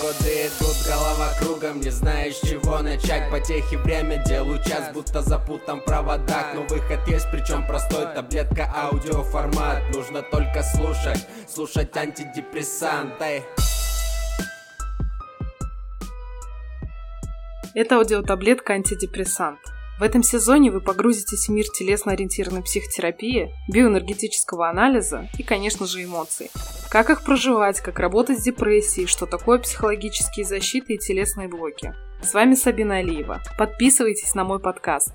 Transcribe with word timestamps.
Годы 0.00 0.46
идут, 0.46 0.76
голова 0.86 1.32
кругом, 1.40 1.80
не 1.80 1.90
знаешь 1.90 2.36
чего 2.36 2.78
начать. 2.78 3.28
Потехи 3.32 3.74
время, 3.74 4.22
делаю 4.24 4.62
час, 4.62 4.92
будто 4.94 5.22
запутан 5.22 5.80
в 5.80 5.84
проводах. 5.84 6.54
Но 6.54 6.62
выход 6.62 7.00
есть, 7.08 7.26
причем 7.32 7.66
простой, 7.66 8.06
таблетка 8.14 8.72
аудиоформат. 8.72 9.82
Нужно 9.92 10.22
только 10.22 10.62
слушать, 10.62 11.26
слушать 11.48 11.96
антидепрессанты. 11.96 13.42
Это 17.74 17.96
аудиотаблетка 17.96 18.74
антидепрессант. 18.74 19.58
В 19.98 20.02
этом 20.04 20.22
сезоне 20.22 20.70
вы 20.70 20.80
погрузитесь 20.80 21.48
в 21.48 21.52
мир 21.52 21.64
телесно-ориентированной 21.64 22.62
психотерапии, 22.62 23.52
биоэнергетического 23.68 24.68
анализа 24.68 25.28
и, 25.36 25.42
конечно 25.42 25.86
же, 25.86 26.04
эмоций. 26.04 26.52
Как 26.88 27.10
их 27.10 27.24
проживать, 27.24 27.80
как 27.80 27.98
работать 27.98 28.38
с 28.38 28.44
депрессией, 28.44 29.08
что 29.08 29.26
такое 29.26 29.58
психологические 29.58 30.46
защиты 30.46 30.94
и 30.94 30.98
телесные 30.98 31.48
блоки. 31.48 31.94
С 32.22 32.32
вами 32.32 32.54
Сабина 32.54 32.98
Алиева. 32.98 33.42
Подписывайтесь 33.58 34.36
на 34.36 34.44
мой 34.44 34.60
подкаст. 34.60 35.12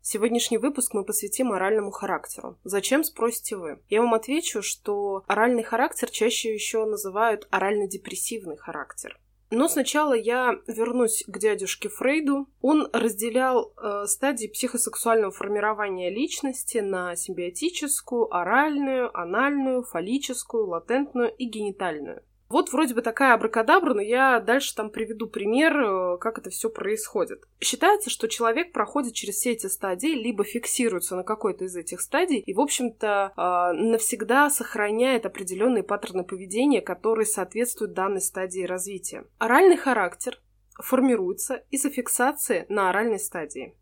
Сегодняшний 0.00 0.58
выпуск 0.58 0.92
мы 0.92 1.04
посвятим 1.04 1.52
оральному 1.52 1.92
характеру. 1.92 2.58
Зачем, 2.64 3.04
спросите 3.04 3.54
вы? 3.54 3.78
Я 3.88 4.02
вам 4.02 4.14
отвечу, 4.14 4.62
что 4.62 5.22
оральный 5.28 5.62
характер 5.62 6.10
чаще 6.10 6.52
еще 6.52 6.84
называют 6.86 7.46
орально-депрессивный 7.52 8.56
характер. 8.56 9.16
Но 9.54 9.68
сначала 9.68 10.14
я 10.14 10.58
вернусь 10.66 11.24
к 11.26 11.38
дядюшке 11.38 11.90
Фрейду. 11.90 12.48
Он 12.62 12.88
разделял 12.90 13.74
э, 13.76 14.06
стадии 14.06 14.46
психосексуального 14.46 15.30
формирования 15.30 16.08
личности 16.08 16.78
на 16.78 17.14
симбиотическую, 17.16 18.34
оральную, 18.34 19.14
анальную, 19.14 19.82
фаллическую, 19.82 20.68
латентную 20.68 21.30
и 21.36 21.44
генитальную. 21.44 22.22
Вот 22.52 22.70
вроде 22.70 22.92
бы 22.92 23.00
такая 23.00 23.32
абракадабра, 23.32 23.94
но 23.94 24.02
я 24.02 24.38
дальше 24.38 24.74
там 24.74 24.90
приведу 24.90 25.26
пример, 25.26 25.74
э, 25.74 26.18
как 26.18 26.36
это 26.38 26.50
все 26.50 26.68
происходит. 26.68 27.44
Считается, 27.60 28.10
что 28.10 28.28
человек 28.28 28.72
проходит 28.72 29.14
через 29.14 29.36
все 29.36 29.52
эти 29.52 29.68
стадии, 29.68 30.10
либо 30.10 30.44
фиксируется 30.44 31.16
на 31.16 31.22
какой-то 31.22 31.64
из 31.64 31.74
этих 31.76 32.02
стадий, 32.02 32.40
и, 32.40 32.52
в 32.52 32.60
общем-то, 32.60 33.32
э, 33.34 33.72
навсегда 33.72 34.50
сохраняет 34.50 35.24
определенные 35.24 35.82
паттерны 35.82 36.24
поведения, 36.24 36.82
которые 36.82 37.24
соответствуют 37.24 37.94
данной 37.94 38.20
стадии 38.20 38.64
развития. 38.64 39.24
Оральный 39.38 39.78
характер 39.78 40.38
формируется 40.78 41.64
из-за 41.70 41.88
фиксации 41.88 42.66
на 42.68 42.90
оральной 42.90 43.18
стадии. 43.18 43.74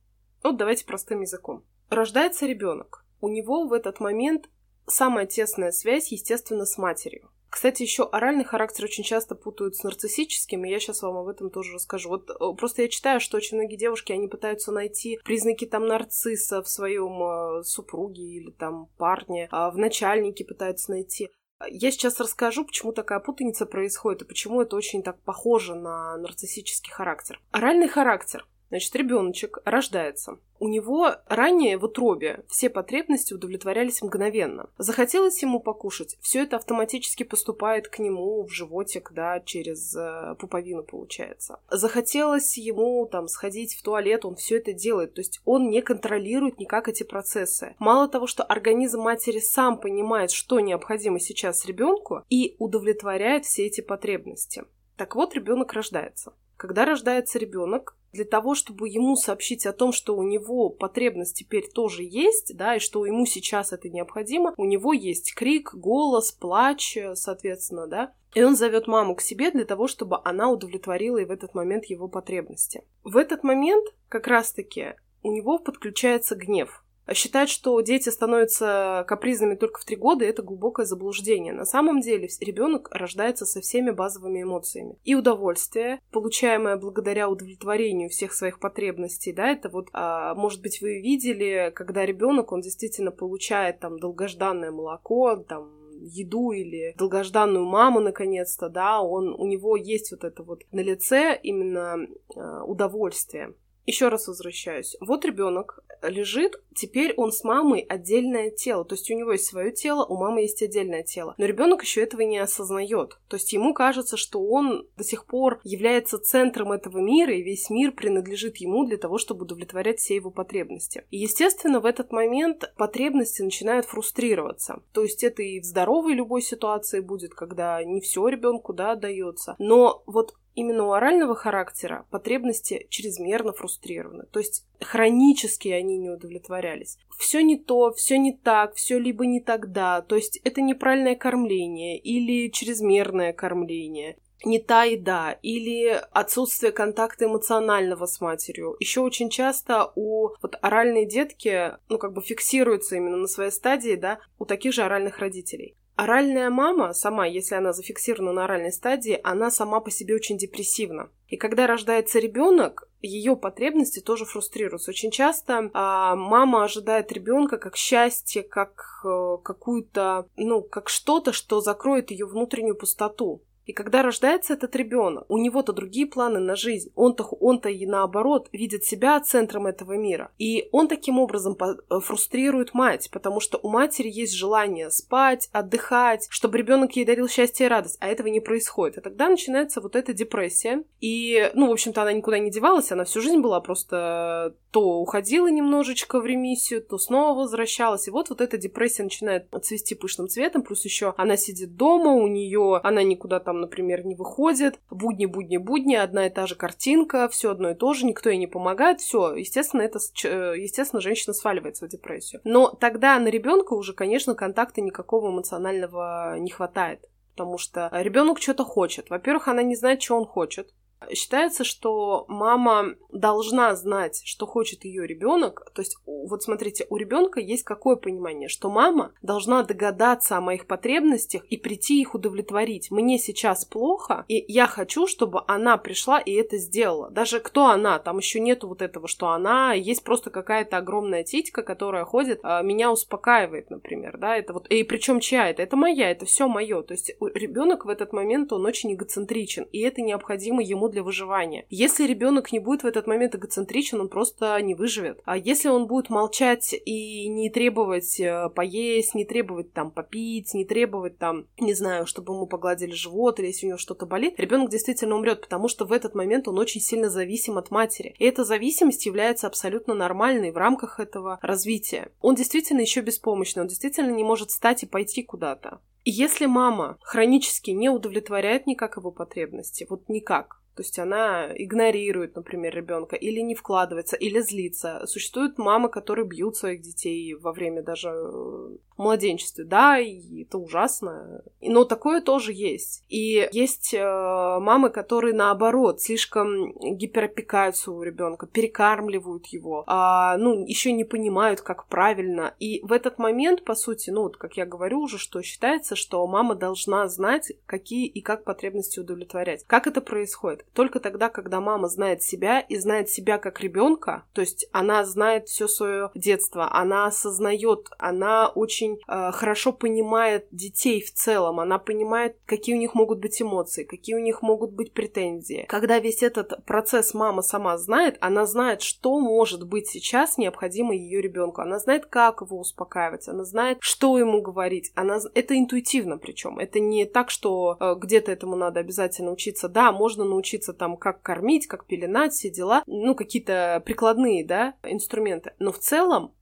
Вот 0.44 0.56
давайте 0.58 0.84
простым 0.84 1.22
языком. 1.22 1.64
Рождается 1.88 2.46
ребенок. 2.46 3.04
У 3.20 3.26
него 3.26 3.66
в 3.66 3.72
этот 3.72 3.98
момент 3.98 4.48
самая 4.86 5.26
тесная 5.26 5.72
связь, 5.72 6.12
естественно, 6.12 6.64
с 6.64 6.78
матерью. 6.78 7.30
Кстати, 7.50 7.82
еще 7.82 8.04
оральный 8.04 8.44
характер 8.44 8.84
очень 8.84 9.02
часто 9.02 9.34
путают 9.34 9.74
с 9.74 9.82
нарциссическим, 9.82 10.64
и 10.64 10.70
я 10.70 10.78
сейчас 10.78 11.02
вам 11.02 11.16
об 11.16 11.26
этом 11.26 11.50
тоже 11.50 11.74
расскажу. 11.74 12.08
Вот 12.08 12.30
э, 12.30 12.34
просто 12.56 12.82
я 12.82 12.88
читаю, 12.88 13.18
что 13.18 13.36
очень 13.36 13.56
многие 13.56 13.76
девушки, 13.76 14.12
они 14.12 14.28
пытаются 14.28 14.70
найти 14.70 15.18
признаки 15.24 15.66
там 15.66 15.86
нарцисса 15.86 16.62
в 16.62 16.68
своем 16.68 17.22
э, 17.22 17.62
супруге 17.64 18.22
или 18.22 18.50
там 18.52 18.86
парне, 18.96 19.48
а 19.50 19.70
в 19.70 19.76
начальнике 19.76 20.44
пытаются 20.44 20.92
найти. 20.92 21.28
Я 21.68 21.90
сейчас 21.90 22.18
расскажу, 22.20 22.64
почему 22.64 22.92
такая 22.92 23.20
путаница 23.20 23.66
происходит 23.66 24.22
и 24.22 24.24
почему 24.24 24.62
это 24.62 24.76
очень 24.76 25.02
так 25.02 25.20
похоже 25.22 25.74
на 25.74 26.16
нарциссический 26.16 26.92
характер. 26.92 27.40
Оральный 27.50 27.88
характер 27.88 28.46
Значит, 28.70 28.94
ребеночек 28.94 29.58
рождается. 29.64 30.38
У 30.60 30.68
него 30.68 31.16
ранее 31.26 31.76
в 31.76 31.84
утробе 31.84 32.44
все 32.48 32.70
потребности 32.70 33.34
удовлетворялись 33.34 34.00
мгновенно. 34.02 34.70
Захотелось 34.78 35.42
ему 35.42 35.58
покушать, 35.58 36.16
все 36.20 36.42
это 36.42 36.56
автоматически 36.56 37.24
поступает 37.24 37.88
к 37.88 37.98
нему 37.98 38.42
в 38.44 38.52
животик, 38.52 39.12
да, 39.12 39.40
через 39.40 39.96
э, 39.96 40.36
пуповину 40.38 40.84
получается. 40.84 41.60
Захотелось 41.70 42.58
ему 42.58 43.06
там 43.06 43.26
сходить 43.26 43.74
в 43.74 43.82
туалет, 43.82 44.24
он 44.24 44.36
все 44.36 44.58
это 44.58 44.72
делает, 44.72 45.14
то 45.14 45.20
есть 45.20 45.40
он 45.44 45.70
не 45.70 45.80
контролирует 45.82 46.58
никак 46.58 46.88
эти 46.88 47.02
процессы. 47.02 47.74
Мало 47.78 48.06
того, 48.06 48.26
что 48.26 48.44
организм 48.44 49.00
матери 49.00 49.40
сам 49.40 49.80
понимает, 49.80 50.30
что 50.30 50.60
необходимо 50.60 51.18
сейчас 51.18 51.64
ребенку 51.64 52.22
и 52.28 52.54
удовлетворяет 52.58 53.46
все 53.46 53.66
эти 53.66 53.80
потребности. 53.80 54.64
Так 54.96 55.16
вот, 55.16 55.34
ребенок 55.34 55.72
рождается. 55.72 56.34
Когда 56.60 56.84
рождается 56.84 57.38
ребенок, 57.38 57.96
для 58.12 58.26
того, 58.26 58.54
чтобы 58.54 58.86
ему 58.86 59.16
сообщить 59.16 59.64
о 59.64 59.72
том, 59.72 59.94
что 59.94 60.14
у 60.14 60.22
него 60.22 60.68
потребность 60.68 61.34
теперь 61.34 61.66
тоже 61.66 62.02
есть, 62.02 62.54
да, 62.54 62.76
и 62.76 62.80
что 62.80 63.06
ему 63.06 63.24
сейчас 63.24 63.72
это 63.72 63.88
необходимо, 63.88 64.52
у 64.58 64.66
него 64.66 64.92
есть 64.92 65.34
крик, 65.34 65.74
голос, 65.74 66.32
плач, 66.32 66.98
соответственно, 67.14 67.86
да, 67.86 68.12
и 68.34 68.42
он 68.42 68.56
зовет 68.56 68.88
маму 68.88 69.14
к 69.14 69.22
себе 69.22 69.50
для 69.50 69.64
того, 69.64 69.88
чтобы 69.88 70.18
она 70.22 70.50
удовлетворила 70.50 71.16
и 71.16 71.24
в 71.24 71.30
этот 71.30 71.54
момент 71.54 71.86
его 71.86 72.08
потребности. 72.08 72.84
В 73.04 73.16
этот 73.16 73.42
момент 73.42 73.86
как 74.10 74.26
раз-таки 74.26 74.96
у 75.22 75.32
него 75.32 75.58
подключается 75.58 76.36
гнев. 76.36 76.84
Считать, 77.12 77.48
что 77.48 77.80
дети 77.80 78.08
становятся 78.08 79.04
капризными 79.08 79.56
только 79.56 79.80
в 79.80 79.84
три 79.84 79.96
года, 79.96 80.24
это 80.24 80.42
глубокое 80.42 80.86
заблуждение. 80.86 81.52
На 81.52 81.64
самом 81.64 82.00
деле 82.00 82.28
ребенок 82.40 82.88
рождается 82.92 83.46
со 83.46 83.60
всеми 83.60 83.90
базовыми 83.90 84.42
эмоциями. 84.42 84.96
И 85.04 85.14
удовольствие, 85.14 86.00
получаемое 86.12 86.76
благодаря 86.76 87.28
удовлетворению 87.28 88.10
всех 88.10 88.32
своих 88.32 88.60
потребностей, 88.60 89.32
да, 89.32 89.48
это 89.48 89.68
вот, 89.68 89.88
а, 89.92 90.34
может 90.34 90.62
быть, 90.62 90.80
вы 90.80 91.00
видели, 91.00 91.72
когда 91.74 92.06
ребенок, 92.06 92.52
он 92.52 92.60
действительно 92.60 93.10
получает 93.10 93.80
там 93.80 93.98
долгожданное 93.98 94.70
молоко, 94.70 95.36
там 95.36 95.80
еду 96.00 96.52
или 96.52 96.94
долгожданную 96.96 97.64
маму 97.66 98.00
наконец-то, 98.00 98.68
да, 98.68 99.02
он, 99.02 99.34
у 99.34 99.46
него 99.46 99.76
есть 99.76 100.12
вот 100.12 100.24
это 100.24 100.42
вот 100.42 100.62
на 100.72 100.80
лице 100.80 101.38
именно 101.42 102.06
э, 102.34 102.62
удовольствие. 102.66 103.54
Еще 103.86 104.08
раз 104.08 104.28
возвращаюсь. 104.28 104.96
Вот 105.00 105.24
ребенок 105.24 105.80
лежит, 106.02 106.62
теперь 106.74 107.12
он 107.16 107.32
с 107.32 107.44
мамой 107.44 107.80
отдельное 107.80 108.50
тело. 108.50 108.84
То 108.84 108.94
есть 108.94 109.10
у 109.10 109.14
него 109.14 109.32
есть 109.32 109.46
свое 109.46 109.72
тело, 109.72 110.04
у 110.04 110.16
мамы 110.16 110.42
есть 110.42 110.62
отдельное 110.62 111.02
тело. 111.02 111.34
Но 111.38 111.44
ребенок 111.44 111.82
еще 111.82 112.02
этого 112.02 112.22
не 112.22 112.38
осознает. 112.38 113.18
То 113.28 113.36
есть 113.36 113.52
ему 113.52 113.74
кажется, 113.74 114.16
что 114.16 114.42
он 114.42 114.86
до 114.96 115.04
сих 115.04 115.26
пор 115.26 115.60
является 115.64 116.18
центром 116.18 116.72
этого 116.72 116.98
мира, 116.98 117.34
и 117.34 117.42
весь 117.42 117.70
мир 117.70 117.92
принадлежит 117.92 118.56
ему 118.58 118.86
для 118.86 118.96
того, 118.96 119.18
чтобы 119.18 119.44
удовлетворять 119.44 119.98
все 119.98 120.14
его 120.16 120.30
потребности. 120.30 121.04
И, 121.10 121.18
естественно, 121.18 121.80
в 121.80 121.86
этот 121.86 122.12
момент 122.12 122.72
потребности 122.76 123.42
начинают 123.42 123.86
фрустрироваться. 123.86 124.82
То 124.92 125.02
есть 125.02 125.24
это 125.24 125.42
и 125.42 125.60
в 125.60 125.64
здоровой 125.64 126.14
любой 126.14 126.42
ситуации 126.42 127.00
будет, 127.00 127.34
когда 127.34 127.82
не 127.84 128.00
все 128.00 128.26
ребенку 128.28 128.72
да, 128.72 128.92
отдается. 128.92 129.56
Но 129.58 130.02
вот 130.06 130.34
именно 130.60 130.86
у 130.86 130.92
орального 130.92 131.34
характера 131.34 132.06
потребности 132.10 132.86
чрезмерно 132.90 133.52
фрустрированы. 133.52 134.24
То 134.30 134.38
есть 134.38 134.64
хронически 134.80 135.68
они 135.68 135.98
не 135.98 136.10
удовлетворялись. 136.10 136.98
Все 137.18 137.42
не 137.42 137.58
то, 137.58 137.92
все 137.92 138.18
не 138.18 138.32
так, 138.32 138.74
все 138.74 138.98
либо 138.98 139.26
не 139.26 139.40
тогда. 139.40 140.02
То 140.02 140.16
есть 140.16 140.38
это 140.44 140.60
неправильное 140.60 141.16
кормление 141.16 141.98
или 141.98 142.50
чрезмерное 142.50 143.32
кормление 143.32 144.16
не 144.44 144.58
та 144.58 144.84
еда 144.84 145.32
или 145.42 146.00
отсутствие 146.12 146.72
контакта 146.72 147.26
эмоционального 147.26 148.06
с 148.06 148.20
матерью. 148.20 148.76
Еще 148.80 149.00
очень 149.00 149.30
часто 149.30 149.92
у 149.94 150.30
вот 150.40 150.56
оральной 150.62 151.06
детки, 151.06 151.72
ну, 151.88 151.98
как 151.98 152.12
бы 152.12 152.22
фиксируется 152.22 152.96
именно 152.96 153.16
на 153.16 153.26
своей 153.26 153.50
стадии, 153.50 153.96
да, 153.96 154.20
у 154.38 154.44
таких 154.44 154.72
же 154.72 154.82
оральных 154.82 155.18
родителей. 155.18 155.76
Оральная 156.00 156.48
мама 156.48 156.94
сама, 156.94 157.26
если 157.26 157.56
она 157.56 157.74
зафиксирована 157.74 158.32
на 158.32 158.44
оральной 158.44 158.72
стадии, 158.72 159.20
она 159.22 159.50
сама 159.50 159.80
по 159.80 159.90
себе 159.90 160.14
очень 160.14 160.38
депрессивна. 160.38 161.10
И 161.28 161.36
когда 161.36 161.66
рождается 161.66 162.18
ребенок, 162.18 162.88
ее 163.02 163.36
потребности 163.36 164.00
тоже 164.00 164.24
фрустрируются. 164.24 164.92
Очень 164.92 165.10
часто 165.10 165.70
а, 165.74 166.16
мама 166.16 166.64
ожидает 166.64 167.12
ребенка 167.12 167.58
как 167.58 167.76
счастье, 167.76 168.42
как 168.42 169.02
а, 169.04 169.36
какую-то, 169.44 170.26
ну, 170.36 170.62
как 170.62 170.88
что-то, 170.88 171.34
что 171.34 171.60
закроет 171.60 172.10
ее 172.10 172.24
внутреннюю 172.24 172.76
пустоту. 172.76 173.42
И 173.70 173.72
когда 173.72 174.02
рождается 174.02 174.54
этот 174.54 174.74
ребенок, 174.74 175.26
у 175.28 175.38
него-то 175.38 175.72
другие 175.72 176.04
планы 176.04 176.40
на 176.40 176.56
жизнь. 176.56 176.90
Он-то, 176.96 177.22
он-то 177.22 177.68
и 177.68 177.86
наоборот 177.86 178.48
видит 178.50 178.84
себя 178.84 179.20
центром 179.20 179.68
этого 179.68 179.92
мира. 179.92 180.32
И 180.40 180.68
он 180.72 180.88
таким 180.88 181.20
образом 181.20 181.56
э, 181.60 182.00
фрустрирует 182.00 182.74
мать, 182.74 183.08
потому 183.12 183.38
что 183.38 183.60
у 183.62 183.68
матери 183.68 184.10
есть 184.10 184.34
желание 184.34 184.90
спать, 184.90 185.48
отдыхать, 185.52 186.26
чтобы 186.30 186.58
ребенок 186.58 186.96
ей 186.96 187.04
дарил 187.04 187.28
счастье 187.28 187.66
и 187.66 187.68
радость, 187.68 187.96
а 188.00 188.08
этого 188.08 188.26
не 188.26 188.40
происходит. 188.40 188.98
И 188.98 189.02
тогда 189.02 189.28
начинается 189.28 189.80
вот 189.80 189.94
эта 189.94 190.12
депрессия. 190.12 190.82
И, 191.00 191.48
ну, 191.54 191.68
в 191.68 191.72
общем-то, 191.72 192.02
она 192.02 192.12
никуда 192.12 192.40
не 192.40 192.50
девалась, 192.50 192.90
она 192.90 193.04
всю 193.04 193.20
жизнь 193.20 193.38
была 193.38 193.60
просто 193.60 194.56
то 194.70 195.00
уходила 195.00 195.48
немножечко 195.48 196.20
в 196.20 196.26
ремиссию, 196.26 196.82
то 196.82 196.98
снова 196.98 197.40
возвращалась. 197.40 198.06
И 198.06 198.10
вот 198.10 198.30
вот 198.30 198.40
эта 198.40 198.56
депрессия 198.56 199.02
начинает 199.02 199.46
цвести 199.62 199.94
пышным 199.94 200.28
цветом, 200.28 200.62
плюс 200.62 200.84
еще 200.84 201.14
она 201.16 201.36
сидит 201.36 201.76
дома, 201.76 202.12
у 202.12 202.26
нее 202.28 202.80
она 202.82 203.02
никуда 203.02 203.40
там 203.40 203.59
например, 203.60 204.04
не 204.04 204.14
выходит. 204.14 204.78
Будни, 204.90 205.26
будни, 205.26 205.58
будни, 205.58 205.94
одна 205.94 206.26
и 206.26 206.30
та 206.30 206.46
же 206.46 206.54
картинка, 206.54 207.28
все 207.28 207.50
одно 207.50 207.70
и 207.70 207.74
то 207.74 207.94
же, 207.94 208.06
никто 208.06 208.30
ей 208.30 208.38
не 208.38 208.46
помогает, 208.46 209.00
все, 209.00 209.34
естественно, 209.34 209.82
это, 209.82 209.98
э, 210.24 210.54
естественно, 210.58 211.00
женщина 211.00 211.34
сваливается 211.34 211.86
в 211.86 211.88
депрессию. 211.88 212.40
Но 212.44 212.70
тогда 212.70 213.18
на 213.18 213.28
ребенка 213.28 213.74
уже, 213.74 213.92
конечно, 213.92 214.34
контакта 214.34 214.80
никакого 214.80 215.30
эмоционального 215.30 216.38
не 216.38 216.50
хватает. 216.50 217.06
потому 217.32 217.56
что 217.56 217.88
ребенок 217.92 218.38
что-то 218.38 218.64
хочет. 218.64 219.08
Во-первых, 219.08 219.48
она 219.48 219.62
не 219.62 219.74
знает, 219.74 220.02
что 220.02 220.16
он 220.16 220.26
хочет. 220.26 220.74
Считается, 221.12 221.64
что 221.64 222.24
мама 222.28 222.94
должна 223.10 223.74
знать, 223.74 224.22
что 224.24 224.46
хочет 224.46 224.84
ее 224.84 225.06
ребенок. 225.06 225.70
То 225.74 225.82
есть, 225.82 225.96
вот 226.06 226.42
смотрите, 226.42 226.86
у 226.90 226.96
ребенка 226.96 227.40
есть 227.40 227.64
какое 227.64 227.96
понимание, 227.96 228.48
что 228.48 228.70
мама 228.70 229.12
должна 229.22 229.62
догадаться 229.62 230.36
о 230.36 230.40
моих 230.40 230.66
потребностях 230.66 231.44
и 231.46 231.56
прийти 231.56 232.00
их 232.00 232.14
удовлетворить. 232.14 232.90
Мне 232.90 233.18
сейчас 233.18 233.64
плохо, 233.64 234.24
и 234.28 234.44
я 234.52 234.66
хочу, 234.66 235.06
чтобы 235.06 235.42
она 235.46 235.76
пришла 235.78 236.20
и 236.20 236.32
это 236.32 236.58
сделала. 236.58 237.10
Даже 237.10 237.40
кто 237.40 237.66
она, 237.66 237.98
там 237.98 238.18
еще 238.18 238.40
нету 238.40 238.68
вот 238.68 238.82
этого, 238.82 239.08
что 239.08 239.30
она, 239.30 239.72
есть 239.72 240.04
просто 240.04 240.30
какая-то 240.30 240.76
огромная 240.76 241.24
титька, 241.24 241.62
которая 241.62 242.04
ходит, 242.04 242.40
а, 242.42 242.62
меня 242.62 242.92
успокаивает, 242.92 243.70
например, 243.70 244.18
да, 244.18 244.36
это 244.36 244.52
вот, 244.52 244.66
и 244.68 244.82
причем 244.84 245.20
чья 245.20 245.48
это? 245.48 245.62
Это 245.62 245.76
моя, 245.76 246.10
это 246.10 246.26
все 246.26 246.46
мое. 246.46 246.82
То 246.82 246.92
есть 246.92 247.12
ребенок 247.34 247.84
в 247.84 247.88
этот 247.88 248.12
момент, 248.12 248.52
он 248.52 248.66
очень 248.66 248.92
эгоцентричен, 248.94 249.64
и 249.72 249.80
это 249.80 250.02
необходимо 250.02 250.62
ему 250.62 250.89
для 250.90 251.02
выживания. 251.02 251.66
Если 251.70 252.06
ребенок 252.06 252.52
не 252.52 252.58
будет 252.58 252.82
в 252.82 252.86
этот 252.86 253.06
момент 253.06 253.34
эгоцентричен, 253.34 254.00
он 254.00 254.08
просто 254.08 254.60
не 254.62 254.74
выживет. 254.74 255.20
А 255.24 255.36
если 255.36 255.68
он 255.68 255.86
будет 255.86 256.10
молчать 256.10 256.74
и 256.84 257.28
не 257.28 257.50
требовать 257.50 258.18
э, 258.20 258.48
поесть, 258.54 259.14
не 259.14 259.24
требовать 259.24 259.72
там 259.72 259.90
попить, 259.90 260.54
не 260.54 260.64
требовать 260.64 261.18
там, 261.18 261.46
не 261.58 261.74
знаю, 261.74 262.06
чтобы 262.06 262.34
ему 262.34 262.46
погладили 262.46 262.92
живот 262.92 263.38
или 263.38 263.46
если 263.46 263.66
у 263.66 263.68
него 263.70 263.78
что-то 263.78 264.06
болит, 264.06 264.38
ребенок 264.38 264.70
действительно 264.70 265.16
умрет, 265.16 265.40
потому 265.40 265.68
что 265.68 265.84
в 265.84 265.92
этот 265.92 266.14
момент 266.14 266.48
он 266.48 266.58
очень 266.58 266.80
сильно 266.80 267.08
зависим 267.08 267.58
от 267.58 267.70
матери. 267.70 268.14
И 268.18 268.24
эта 268.24 268.44
зависимость 268.44 269.06
является 269.06 269.46
абсолютно 269.46 269.94
нормальной 269.94 270.50
в 270.50 270.56
рамках 270.56 271.00
этого 271.00 271.38
развития. 271.42 272.12
Он 272.20 272.34
действительно 272.34 272.80
еще 272.80 273.00
беспомощный, 273.00 273.62
он 273.62 273.68
действительно 273.68 274.10
не 274.10 274.24
может 274.24 274.50
встать 274.50 274.82
и 274.82 274.86
пойти 274.86 275.22
куда-то. 275.22 275.80
Если 276.04 276.46
мама 276.46 276.98
хронически 277.02 277.70
не 277.70 277.88
удовлетворяет 277.88 278.66
никак 278.66 278.96
его 278.96 279.10
потребности, 279.10 279.86
вот 279.88 280.08
никак, 280.08 280.60
то 280.80 280.82
есть 280.82 280.98
она 280.98 281.48
игнорирует, 281.56 282.36
например, 282.36 282.74
ребенка, 282.74 283.14
или 283.14 283.40
не 283.40 283.54
вкладывается, 283.54 284.16
или 284.16 284.40
злится. 284.40 285.02
Существуют 285.06 285.58
мамы, 285.58 285.90
которые 285.90 286.26
бьют 286.26 286.56
своих 286.56 286.80
детей 286.80 287.34
во 287.34 287.52
время 287.52 287.82
даже 287.82 288.08
э, 288.08 288.76
младенчестве. 288.96 289.64
Да, 289.64 289.98
и 289.98 290.44
это 290.44 290.56
ужасно. 290.56 291.42
Но 291.60 291.84
такое 291.84 292.22
тоже 292.22 292.52
есть. 292.52 293.04
И 293.08 293.48
есть 293.52 293.92
э, 293.92 293.98
мамы, 294.02 294.90
которые 294.90 295.34
наоборот 295.34 296.00
слишком 296.00 296.72
гиперопекают 296.96 297.76
своего 297.76 298.02
ребенка, 298.02 298.46
перекармливают 298.46 299.46
его, 299.48 299.84
а, 299.86 300.36
ну, 300.38 300.64
еще 300.64 300.92
не 300.92 301.04
понимают, 301.04 301.60
как 301.60 301.88
правильно. 301.88 302.54
И 302.58 302.80
в 302.82 302.92
этот 302.92 303.18
момент, 303.18 303.64
по 303.64 303.74
сути, 303.74 304.08
ну, 304.10 304.22
вот 304.22 304.36
как 304.36 304.56
я 304.56 304.66
говорю 304.66 305.00
уже, 305.00 305.18
что 305.18 305.42
считается, 305.42 305.89
что 305.96 306.26
мама 306.26 306.54
должна 306.54 307.08
знать, 307.08 307.52
какие 307.66 308.06
и 308.06 308.20
как 308.20 308.44
потребности 308.44 309.00
удовлетворять. 309.00 309.64
Как 309.66 309.86
это 309.86 310.00
происходит? 310.00 310.64
только 310.72 311.00
тогда, 311.00 311.28
когда 311.28 311.60
мама 311.60 311.88
знает 311.88 312.22
себя 312.22 312.60
и 312.60 312.76
знает 312.76 313.10
себя 313.10 313.38
как 313.38 313.60
ребенка, 313.60 314.24
то 314.32 314.40
есть 314.40 314.66
она 314.72 315.04
знает 315.04 315.48
все 315.48 315.68
свое 315.68 316.10
детство, 316.14 316.72
она 316.72 317.06
осознает, 317.06 317.88
она 317.98 318.48
очень 318.48 318.98
э, 319.06 319.30
хорошо 319.32 319.72
понимает 319.72 320.46
детей 320.50 321.02
в 321.02 321.12
целом, 321.12 321.60
она 321.60 321.78
понимает, 321.78 322.36
какие 322.46 322.74
у 322.74 322.78
них 322.78 322.94
могут 322.94 323.18
быть 323.18 323.40
эмоции, 323.42 323.84
какие 323.84 324.16
у 324.16 324.20
них 324.20 324.42
могут 324.42 324.72
быть 324.72 324.92
претензии. 324.92 325.66
Когда 325.68 325.98
весь 325.98 326.22
этот 326.22 326.64
процесс 326.64 327.12
мама 327.14 327.42
сама 327.42 327.76
знает, 327.76 328.16
она 328.20 328.46
знает, 328.46 328.82
что 328.82 329.20
может 329.20 329.66
быть 329.66 329.88
сейчас 329.88 330.38
необходимо 330.38 330.94
ее 330.94 331.20
ребенку, 331.20 331.60
она 331.60 331.78
знает, 331.78 332.06
как 332.06 332.40
его 332.40 332.58
успокаивать, 332.58 333.28
она 333.28 333.44
знает, 333.44 333.78
что 333.80 334.18
ему 334.18 334.40
говорить, 334.40 334.92
она 334.94 335.18
это 335.34 335.58
интуитивно 335.58 335.79
причем, 336.18 336.58
это 336.58 336.80
не 336.80 337.06
так, 337.06 337.30
что 337.30 337.76
э, 337.78 337.94
где-то 337.98 338.30
этому 338.32 338.56
надо 338.56 338.80
обязательно 338.80 339.32
учиться. 339.32 339.68
Да, 339.68 339.92
можно 339.92 340.24
научиться 340.24 340.50
учиться 340.50 340.72
там, 340.72 340.96
как 340.96 341.22
кормить, 341.22 341.66
как 341.66 341.86
пеленать, 341.86 342.32
все 342.32 342.50
дела, 342.50 342.82
ну, 342.86 343.14
какие-то 343.14 343.82
прикладные, 343.84 344.44
да, 344.44 344.74
инструменты. 344.82 345.52
Но 345.58 345.72
в 345.72 345.78
целом 345.78 346.32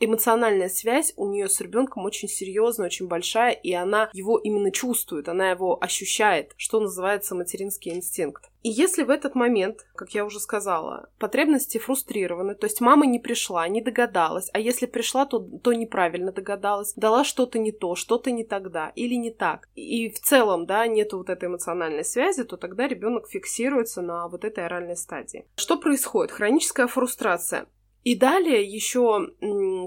эмоциональная 0.00 0.68
связь 0.68 1.12
у 1.16 1.28
нее 1.28 1.48
с 1.48 1.60
ребенком 1.60 2.04
очень 2.04 2.28
серьезная, 2.28 2.86
очень 2.86 3.06
большая, 3.06 3.52
и 3.52 3.72
она 3.72 4.10
его 4.12 4.38
именно 4.38 4.72
чувствует, 4.72 5.28
она 5.28 5.50
его 5.50 5.78
ощущает, 5.80 6.52
что 6.56 6.80
называется 6.80 7.34
материнский 7.34 7.92
инстинкт. 7.92 8.50
И 8.62 8.68
если 8.68 9.04
в 9.04 9.10
этот 9.10 9.34
момент, 9.34 9.86
как 9.94 10.10
я 10.10 10.24
уже 10.24 10.38
сказала, 10.38 11.08
потребности 11.18 11.78
фрустрированы, 11.78 12.54
то 12.54 12.66
есть 12.66 12.80
мама 12.80 13.06
не 13.06 13.18
пришла, 13.18 13.66
не 13.68 13.80
догадалась, 13.80 14.50
а 14.52 14.58
если 14.58 14.86
пришла, 14.86 15.24
то, 15.24 15.38
то 15.38 15.72
неправильно 15.72 16.32
догадалась, 16.32 16.92
дала 16.94 17.24
что-то 17.24 17.58
не 17.58 17.72
то, 17.72 17.94
что-то 17.94 18.30
не 18.30 18.44
тогда 18.44 18.92
или 18.94 19.14
не 19.14 19.30
так, 19.30 19.68
и 19.74 20.10
в 20.10 20.18
целом, 20.20 20.66
да, 20.66 20.86
нету 20.86 21.18
вот 21.18 21.30
этой 21.30 21.48
эмоциональной 21.48 22.04
связи, 22.04 22.44
то 22.44 22.56
тогда 22.56 22.86
ребенок 22.86 23.28
фиксируется 23.28 24.02
на 24.02 24.28
вот 24.28 24.44
этой 24.44 24.66
оральной 24.66 24.96
стадии. 24.96 25.46
Что 25.56 25.78
происходит? 25.78 26.32
Хроническая 26.32 26.86
фрустрация. 26.86 27.66
И 28.02 28.16
далее 28.16 28.62
еще, 28.62 29.28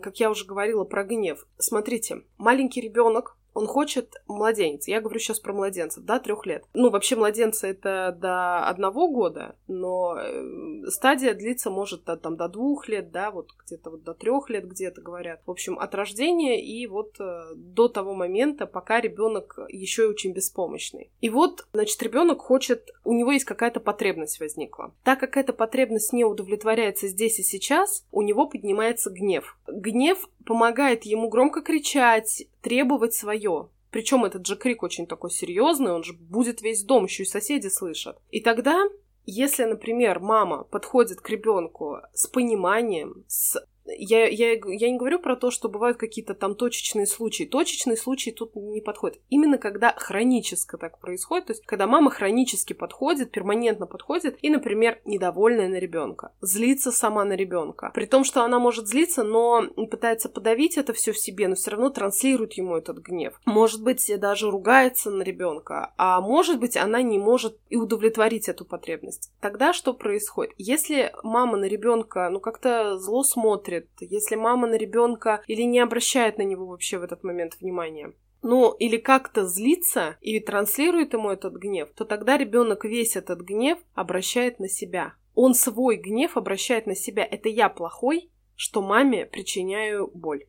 как 0.01 0.19
я 0.19 0.29
уже 0.29 0.45
говорила 0.45 0.83
про 0.83 1.03
гнев. 1.03 1.45
Смотрите, 1.57 2.23
маленький 2.37 2.81
ребенок 2.81 3.37
он 3.53 3.67
хочет 3.67 4.15
младенец. 4.27 4.88
Я 4.88 5.01
говорю 5.01 5.19
сейчас 5.19 5.39
про 5.39 5.53
младенцев, 5.53 6.03
да, 6.03 6.19
трех 6.19 6.45
лет. 6.45 6.65
Ну, 6.73 6.89
вообще 6.89 7.15
младенца 7.15 7.67
это 7.67 8.15
до 8.19 8.67
одного 8.67 9.07
года, 9.07 9.55
но 9.67 10.17
э, 10.17 10.88
стадия 10.89 11.33
длится 11.33 11.69
может 11.69 12.03
до, 12.05 12.17
там, 12.17 12.35
до 12.35 12.47
двух 12.47 12.88
лет, 12.88 13.11
да, 13.11 13.31
вот 13.31 13.50
где-то 13.65 13.91
вот 13.91 14.03
до 14.03 14.13
трех 14.13 14.50
лет 14.50 14.67
где-то 14.67 15.01
говорят. 15.01 15.41
В 15.45 15.51
общем, 15.51 15.77
от 15.79 15.94
рождения 15.95 16.63
и 16.63 16.85
вот 16.88 17.19
э, 17.19 17.53
до 17.55 17.88
того 17.88 18.13
момента, 18.13 18.65
пока 18.65 19.01
ребенок 19.01 19.59
еще 19.69 20.03
и 20.03 20.07
очень 20.07 20.33
беспомощный. 20.33 21.11
И 21.21 21.29
вот, 21.29 21.67
значит, 21.73 22.01
ребенок 22.01 22.39
хочет, 22.39 22.91
у 23.03 23.13
него 23.13 23.31
есть 23.31 23.45
какая-то 23.45 23.79
потребность 23.79 24.39
возникла. 24.39 24.94
Так 25.03 25.19
как 25.19 25.38
эта 25.38 25.53
потребность 25.53 26.13
не 26.13 26.25
удовлетворяется 26.25 27.07
здесь 27.07 27.39
и 27.39 27.44
сейчас, 27.44 28.05
у 28.11 28.21
него 28.21 28.47
поднимается 28.47 29.09
гнев. 29.09 29.57
Гнев 29.67 30.29
помогает 30.45 31.03
ему 31.03 31.29
громко 31.29 31.61
кричать, 31.61 32.47
требовать 32.63 33.13
свое. 33.13 33.69
Причем 33.92 34.25
этот 34.25 34.48
же 34.48 34.56
крик 34.56 34.81
очень 34.81 35.06
такой 35.06 35.30
серьезный, 35.30 35.92
он 35.92 36.04
же 36.04 36.13
будет 36.13 36.63
весь 36.63 36.83
дом, 36.83 37.04
еще 37.04 37.24
и 37.24 37.27
соседи 37.27 37.68
слышат. 37.68 38.18
И 38.31 38.42
тогда, 38.42 38.86
если, 39.25 39.65
например, 39.65 40.19
мама 40.19 40.63
подходит 40.63 41.21
к 41.21 41.30
ребенку 41.30 41.98
с 42.13 42.25
пониманием, 42.25 43.24
с 43.27 43.63
я, 43.85 44.27
я, 44.27 44.53
я 44.53 44.89
не 44.89 44.97
говорю 44.97 45.19
про 45.19 45.35
то, 45.35 45.51
что 45.51 45.69
бывают 45.69 45.97
какие-то 45.97 46.33
там 46.33 46.56
точечные 46.56 47.06
случаи. 47.06 47.44
Точечные 47.44 47.97
случаи 47.97 48.31
тут 48.31 48.56
не 48.56 48.81
подходят. 48.81 49.19
Именно 49.30 49.57
когда 49.57 49.94
хронически 49.97 50.77
так 50.77 51.00
происходит, 51.00 51.47
то 51.47 51.53
есть 51.53 51.65
когда 51.65 51.88
мама 51.88 52.09
хронически 52.12 52.74
подходит, 52.74 53.31
перманентно 53.31 53.86
подходит 53.86 54.38
и, 54.41 54.50
например, 54.50 55.00
недовольная 55.05 55.67
на 55.67 55.79
ребенка, 55.79 56.31
злится 56.41 56.91
сама 56.91 57.25
на 57.25 57.34
ребенка. 57.34 57.91
При 57.93 58.05
том, 58.05 58.24
что 58.24 58.43
она 58.43 58.60
может 58.60 58.88
злиться, 58.88 59.24
но 59.24 59.67
пытается 59.89 60.29
подавить 60.29 60.77
это 60.77 60.93
все 60.93 61.12
в 61.12 61.19
себе, 61.19 61.48
но 61.48 61.55
все 61.55 61.72
равно 61.72 61.89
транслирует 61.89 62.53
ему 62.53 62.75
этот 62.75 63.00
гнев. 63.00 63.39
Может 63.46 63.84
быть, 63.84 64.12
даже 64.17 64.50
ругается 64.50 65.12
на 65.12 65.24
ребенка, 65.24 65.93
а 65.98 66.22
может 66.22 66.60
быть, 66.60 66.77
она 66.77 67.01
не 67.01 67.17
может 67.17 67.57
и 67.69 67.75
удовлетворить 67.75 68.50
эту 68.50 68.65
потребность. 68.65 69.31
Тогда 69.41 69.74
что 69.74 69.93
происходит? 69.93 70.53
Если 70.57 71.13
мама 71.24 71.57
на 71.57 71.65
ребенка, 71.65 72.29
ну, 72.29 72.39
как-то 72.39 72.98
зло 72.98 73.24
смотрит, 73.24 73.73
смотрит, 73.74 73.89
если 74.00 74.36
мама 74.36 74.68
на 74.68 74.75
ребенка 74.75 75.42
или 75.48 75.63
не 75.63 75.80
обращает 75.80 76.38
на 76.38 76.44
него 76.44 76.65
вообще 76.65 76.98
в 76.98 77.03
этот 77.03 77.24
момент 77.24 77.58
внимания, 77.60 78.13
ну, 78.42 78.74
или 78.74 78.98
как-то 78.98 79.48
злится 79.48 80.18
и 80.22 80.39
транслирует 80.39 81.13
ему 81.13 81.30
этот 81.30 81.53
гнев, 81.53 81.89
то 81.96 82.03
тогда 82.03 82.38
ребенок 82.38 82.84
весь 82.84 83.15
этот 83.15 83.39
гнев 83.42 83.80
обращает 83.94 84.60
на 84.60 84.68
себя. 84.68 85.13
Он 85.34 85.53
свой 85.53 85.96
гнев 85.96 86.36
обращает 86.38 86.86
на 86.86 86.96
себя. 86.96 87.24
Это 87.24 87.50
я 87.50 87.70
плохой, 87.70 88.30
что 88.56 88.82
маме 88.82 89.25
причиняю 89.25 90.12
боль. 90.13 90.46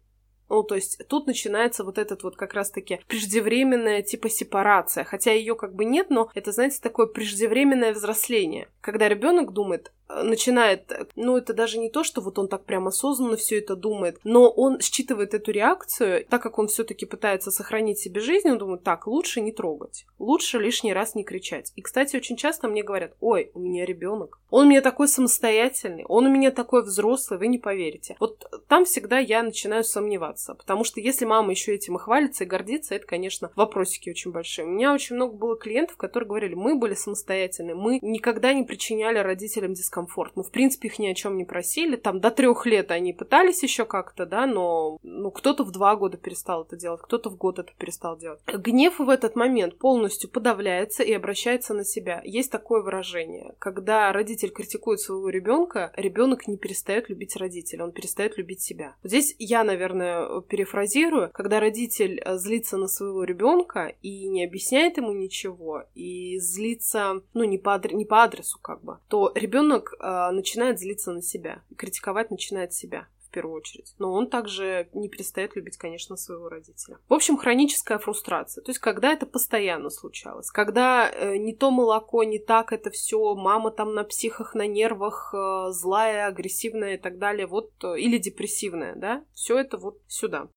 Ну, 0.51 0.63
то 0.63 0.75
есть 0.75 1.01
тут 1.09 1.27
начинается 1.27 1.85
вот 1.85 1.97
этот 1.99 2.23
вот 2.23 2.37
как 2.37 2.53
раз-таки 2.53 3.01
преждевременная 3.09 4.03
типа 4.03 4.29
сепарация. 4.29 5.05
Хотя 5.05 5.33
ее 5.33 5.55
как 5.55 5.75
бы 5.75 5.85
нет, 5.85 6.11
но 6.11 6.31
это, 6.35 6.53
знаете, 6.53 6.81
такое 6.83 7.07
преждевременное 7.07 7.93
взросление. 7.95 8.69
Когда 8.81 9.09
ребенок 9.09 9.53
думает, 9.53 9.93
начинает, 10.09 11.09
ну 11.17 11.37
это 11.37 11.55
даже 11.55 11.79
не 11.79 11.91
то, 11.91 12.05
что 12.05 12.21
вот 12.21 12.39
он 12.39 12.49
так 12.49 12.65
прям 12.65 12.87
осознанно 12.87 13.37
все 13.37 13.59
это 13.59 13.77
думает, 13.77 14.19
но 14.25 14.51
он 14.51 14.81
считывает 14.81 15.35
эту 15.35 15.51
реакцию, 15.51 16.27
так 16.29 16.43
как 16.43 16.59
он 16.59 16.69
все-таки 16.69 17.07
пытается 17.07 17.51
сохранить 17.51 17.99
себе 17.99 18.21
жизнь, 18.21 18.51
он 18.51 18.59
думает, 18.59 18.83
так, 18.83 19.07
лучше 19.07 19.41
не 19.41 19.53
трогать, 19.53 20.07
лучше 20.19 20.59
лишний 20.59 20.93
раз 20.93 21.15
не 21.15 21.25
кричать. 21.25 21.73
И, 21.75 21.83
кстати, 21.83 22.17
очень 22.17 22.37
часто 22.37 22.69
мне 22.69 22.83
говорят, 22.83 23.15
ой, 23.21 23.51
у 23.55 23.61
меня 23.61 23.85
ребенок, 23.85 24.39
он 24.51 24.67
у 24.67 24.71
меня 24.71 24.83
такой 24.83 25.09
самостоятельный, 25.09 26.05
он 26.07 26.27
у 26.27 26.31
меня 26.31 26.51
такой 26.51 26.83
взрослый, 26.83 27.39
вы 27.39 27.47
не 27.49 27.59
поверите. 27.59 28.17
Вот 28.21 28.45
там 28.69 28.85
всегда 28.85 29.19
я 29.19 29.43
начинаю 29.43 29.85
сомневаться, 29.85 30.55
потому 30.55 30.85
что 30.85 31.01
если 31.01 31.25
мама 31.25 31.51
еще 31.51 31.75
этим 31.75 31.97
и 31.97 32.01
хвалится 32.01 32.45
и 32.45 32.47
гордится, 32.47 32.95
это, 32.95 33.07
конечно, 33.07 33.51
вопросики 33.57 34.11
очень 34.11 34.33
большие. 34.33 34.67
У 34.67 34.71
меня 34.71 34.93
очень 34.93 35.17
много 35.17 35.35
было 35.35 35.57
клиентов, 35.57 35.97
которые 35.97 36.29
говорили, 36.29 36.55
мы 36.55 36.77
были 36.77 36.95
самостоятельны, 36.95 37.75
мы 37.75 37.99
никогда 38.03 38.53
не 38.53 38.65
причиняли 38.65 39.19
родителям 39.19 39.73
дискомфорт 39.73 39.94
дискомфорт. 39.95 40.33
Мы, 40.37 40.43
в 40.43 40.51
принципе, 40.51 40.89
их 40.89 40.99
ни 40.99 41.07
о 41.07 41.15
чем 41.15 41.37
не 41.37 41.45
просили. 41.45 41.97
Там 41.97 42.21
до 42.21 42.31
трех 42.31 42.67
лет 42.67 42.91
они 42.91 43.13
пытались 43.13 43.63
еще 43.63 43.85
как-то, 43.85 44.27
да, 44.27 44.47
но 44.47 44.99
ну, 45.03 45.31
кто-то 45.31 45.65
в 45.65 45.71
два 45.71 45.97
года 45.97 46.17
перестал 46.17 46.65
это 46.65 46.77
делать, 46.77 47.01
кто-то 47.03 47.31
в 47.31 47.37
год 47.37 47.59
это 47.59 47.73
перестал 47.79 48.17
делать. 48.17 48.41
Гнев 48.47 48.99
в 48.99 49.09
этот 49.09 49.37
момент 49.37 49.79
полностью 49.79 50.31
подавляется 50.31 51.03
и 51.03 51.13
обращается 51.13 51.75
на 51.75 51.85
себя. 51.85 52.21
Есть 52.25 52.51
такое 52.51 52.83
выражение. 52.83 53.55
Когда 53.59 54.13
родитель 54.13 54.51
критикует 54.51 55.01
своего 55.01 55.29
ребенка, 55.29 55.93
ребенок 55.97 56.49
не 56.49 56.57
перестает 56.57 57.09
любить 57.09 57.37
родителя, 57.37 57.85
он 57.85 57.93
перестает 57.93 58.37
любить 58.37 58.63
себя. 58.63 58.97
Здесь 59.05 59.35
я, 59.39 59.65
наверное, 59.65 60.41
перефразирую, 60.43 61.31
когда 61.33 61.61
родитель 61.61 62.21
э, 62.21 62.37
злится 62.37 62.77
на 62.77 62.89
своего 62.89 63.25
ребенка 63.25 63.95
и 64.03 64.29
не 64.29 64.45
объясняет 64.45 64.97
ему 64.97 65.13
ничего, 65.13 65.85
и 65.95 66.39
злится, 66.39 67.23
ну, 67.35 67.45
не 67.45 67.59
по, 67.59 67.77
адр- 67.77 67.95
не 67.95 68.05
по 68.05 68.25
адресу 68.25 68.59
как 68.61 68.83
бы, 68.83 68.99
то 69.09 69.33
ребенок 69.35 69.84
э, 69.93 70.31
начинает 70.31 70.79
злиться 70.79 71.13
на 71.13 71.23
себя, 71.23 71.63
и 71.71 71.75
критиковать 71.75 72.31
начинает 72.31 72.73
себя 72.73 73.09
первую 73.35 73.57
очередь. 73.57 73.95
Но 73.99 74.13
он 74.13 74.31
также 74.31 74.89
не 74.95 75.09
перестает 75.09 75.57
любить, 75.57 75.77
конечно, 75.77 76.17
своего 76.17 76.49
родителя. 76.49 76.99
В 77.09 77.15
общем, 77.15 77.37
хроническая 77.37 77.99
фрустрация. 77.99 78.63
То 78.63 78.71
есть, 78.71 78.79
когда 78.79 79.13
это 79.13 79.27
постоянно 79.27 79.91
случалось. 79.91 80.51
Когда 80.51 81.11
э, 81.11 81.37
не 81.37 81.53
то 81.53 81.73
молоко, 81.73 82.23
не 82.23 82.39
так 82.39 82.73
это 82.73 82.91
все, 82.91 83.35
мама 83.35 83.73
там 83.73 83.95
на 83.95 84.05
психах, 84.05 84.55
на 84.55 84.69
нервах, 84.69 85.35
э, 85.35 85.73
злая, 85.73 86.29
агрессивная 86.29 86.95
и 86.95 86.97
так 86.97 87.19
далее. 87.19 87.47
Вот, 87.47 87.73
э, 87.83 87.99
или 87.99 88.19
депрессивная, 88.19 88.95
да? 88.95 89.25
Все 89.35 89.59
это 89.59 89.79
вот 89.79 89.99
сюда. 90.07 90.49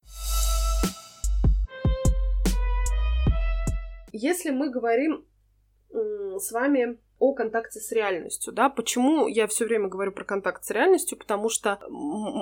Если 4.14 4.52
мы 4.52 4.70
говорим 4.70 5.26
с 5.90 6.52
вами 6.52 7.00
о 7.20 7.34
контакте 7.34 7.80
с 7.80 7.92
реальностью, 7.92 8.54
да. 8.54 8.70
Почему 8.70 9.28
я 9.28 9.48
все 9.48 9.66
время 9.66 9.88
говорю 9.88 10.12
про 10.12 10.24
контакт 10.24 10.64
с 10.64 10.72
реальностью? 10.72 11.18
Потому 11.18 11.50
что 11.50 11.80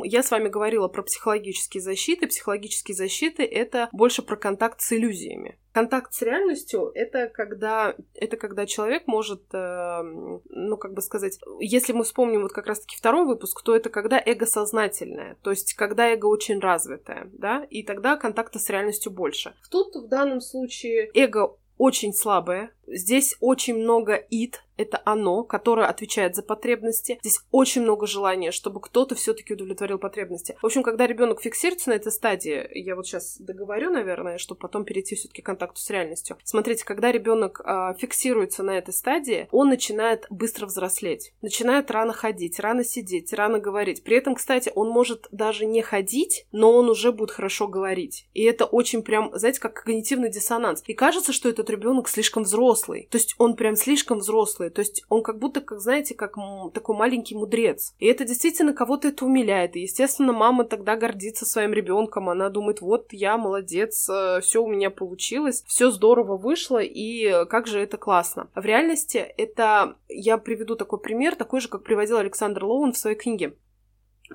я 0.04 0.22
с 0.22 0.32
вами 0.32 0.50
говорила 0.50 0.88
про 0.88 1.04
психологические 1.04 1.82
защиты. 1.82 2.28
Психологические 2.28 2.96
защиты— 2.96 3.44
это 3.46 3.90
больше 3.92 4.22
про 4.22 4.36
контакт 4.36 4.82
с 4.82 4.92
иллюзиями. 4.92 5.58
Контакт 5.74 6.14
с 6.14 6.22
реальностью— 6.22 6.92
это 6.96 7.28
когда, 7.28 7.96
это 8.14 8.38
когда 8.38 8.66
человек 8.66 9.08
может, 9.08 9.44
э, 9.54 10.02
ну, 10.50 10.78
как 10.78 10.94
бы 10.94 11.02
сказать, 11.02 11.38
если 11.60 11.92
мы 11.92 12.06
вспомним 12.06 12.44
вот 12.44 12.54
как 12.54 12.68
раз-таки 12.68 12.96
второй 12.96 13.26
выпуск, 13.26 13.62
то 13.62 13.76
это 13.76 13.90
когда 13.90 14.22
эго 14.26 14.46
сознательное, 14.46 15.36
то 15.42 15.50
есть 15.50 15.74
когда 15.74 16.14
эго 16.14 16.28
очень 16.28 16.60
развитое, 16.60 17.30
да, 17.34 17.66
и 17.70 17.84
тогда 17.84 18.16
контакта 18.16 18.58
с 18.58 18.70
реальностью 18.70 19.12
больше. 19.12 19.54
Тут 19.70 19.96
в 19.96 20.08
данном 20.08 20.40
случае 20.40 21.12
эго 21.14 21.58
очень 21.78 22.14
слабое. 22.14 22.72
Здесь 22.88 23.36
очень 23.40 23.76
много 23.76 24.14
ид, 24.14 24.62
это 24.78 25.02
оно, 25.06 25.44
которое 25.44 25.88
отвечает 25.88 26.36
за 26.36 26.44
потребности. 26.44 27.20
Здесь 27.22 27.42
очень 27.52 27.82
много 27.82 28.08
желания, 28.08 28.52
чтобы 28.52 28.82
кто-то 28.82 29.16
все-таки 29.16 29.54
удовлетворил 29.54 29.98
потребности. 29.98 30.58
В 30.62 30.66
общем, 30.66 30.84
когда 30.84 31.08
ребенок 31.08 31.42
фиксируется 31.42 31.90
на 31.90 31.94
этой 31.94 32.12
стадии, 32.12 32.68
я 32.74 32.96
вот 32.96 33.08
сейчас 33.08 33.38
договорю, 33.40 33.92
наверное, 33.92 34.38
чтобы 34.38 34.60
потом 34.60 34.86
перейти 34.86 35.16
все-таки 35.16 35.42
к 35.42 35.46
контакту 35.46 35.80
с 35.80 35.90
реальностью. 35.90 36.38
Смотрите, 36.44 36.84
когда 36.84 37.12
ребенок 37.12 37.62
э, 37.64 37.94
фиксируется 37.98 38.64
на 38.64 38.78
этой 38.78 38.94
стадии, 38.94 39.48
он 39.52 39.70
начинает 39.70 40.26
быстро 40.30 40.66
взрослеть, 40.66 41.34
начинает 41.42 41.90
рано 41.92 42.14
ходить, 42.14 42.60
рано 42.60 42.84
сидеть, 42.84 43.32
рано 43.34 43.60
говорить. 43.60 44.04
При 44.04 44.18
этом, 44.18 44.36
кстати, 44.36 44.72
он 44.76 44.90
может 44.90 45.28
даже 45.32 45.66
не 45.66 45.82
ходить, 45.82 46.48
но 46.52 46.74
он 46.74 46.90
уже 46.90 47.12
будет 47.12 47.32
хорошо 47.32 47.68
говорить. 47.68 48.28
И 48.34 48.44
это 48.44 48.66
очень 48.66 49.04
прям, 49.04 49.32
знаете, 49.34 49.60
как 49.60 49.84
когнитивный 49.84 50.30
диссонанс. 50.30 50.84
И 50.86 50.94
кажется, 50.94 51.32
что 51.32 51.50
этот 51.50 51.70
ребенок 51.70 52.10
слишком 52.10 52.44
взрослый. 52.44 52.75
То 53.10 53.18
есть 53.18 53.36
он 53.38 53.56
прям 53.56 53.76
слишком 53.76 54.20
взрослый 54.20 54.36
взрослый. 54.36 54.70
То 54.70 54.82
есть 54.82 55.04
он 55.10 55.24
как 55.24 55.40
будто, 55.40 55.62
как 55.62 55.80
знаете, 55.80 56.14
как 56.16 56.36
такой 56.74 56.96
маленький 56.96 57.36
мудрец. 57.36 57.94
И 58.00 58.06
это 58.06 58.26
действительно 58.26 58.74
кого-то 58.74 59.10
это 59.10 59.26
умиляет. 59.26 59.76
И, 59.76 59.82
естественно, 59.82 60.34
мама 60.34 60.66
тогда 60.66 60.96
гордится 60.96 61.46
своим 61.46 61.74
ребенком. 61.74 62.30
Она 62.30 62.50
думает, 62.50 62.82
вот 62.82 63.14
я 63.14 63.38
молодец, 63.38 64.10
э, 64.10 64.42
все 64.42 64.64
у 64.64 64.68
меня 64.68 64.90
получилось, 64.90 65.64
все 65.68 65.92
здорово 65.92 66.38
вышло, 66.38 66.82
и 66.82 67.46
как 67.46 67.68
же 67.68 67.80
это 67.80 67.98
классно. 67.98 68.50
В 68.56 68.66
реальности 68.66 69.18
это, 69.18 69.98
я 70.08 70.38
приведу 70.38 70.76
такой 70.76 71.00
пример, 71.00 71.36
такой 71.36 71.62
же, 71.62 71.68
как 71.68 71.84
приводил 71.84 72.18
Александр 72.18 72.66
Лоун 72.66 72.94
в 72.94 72.98
своей 72.98 73.18
книге. 73.18 73.56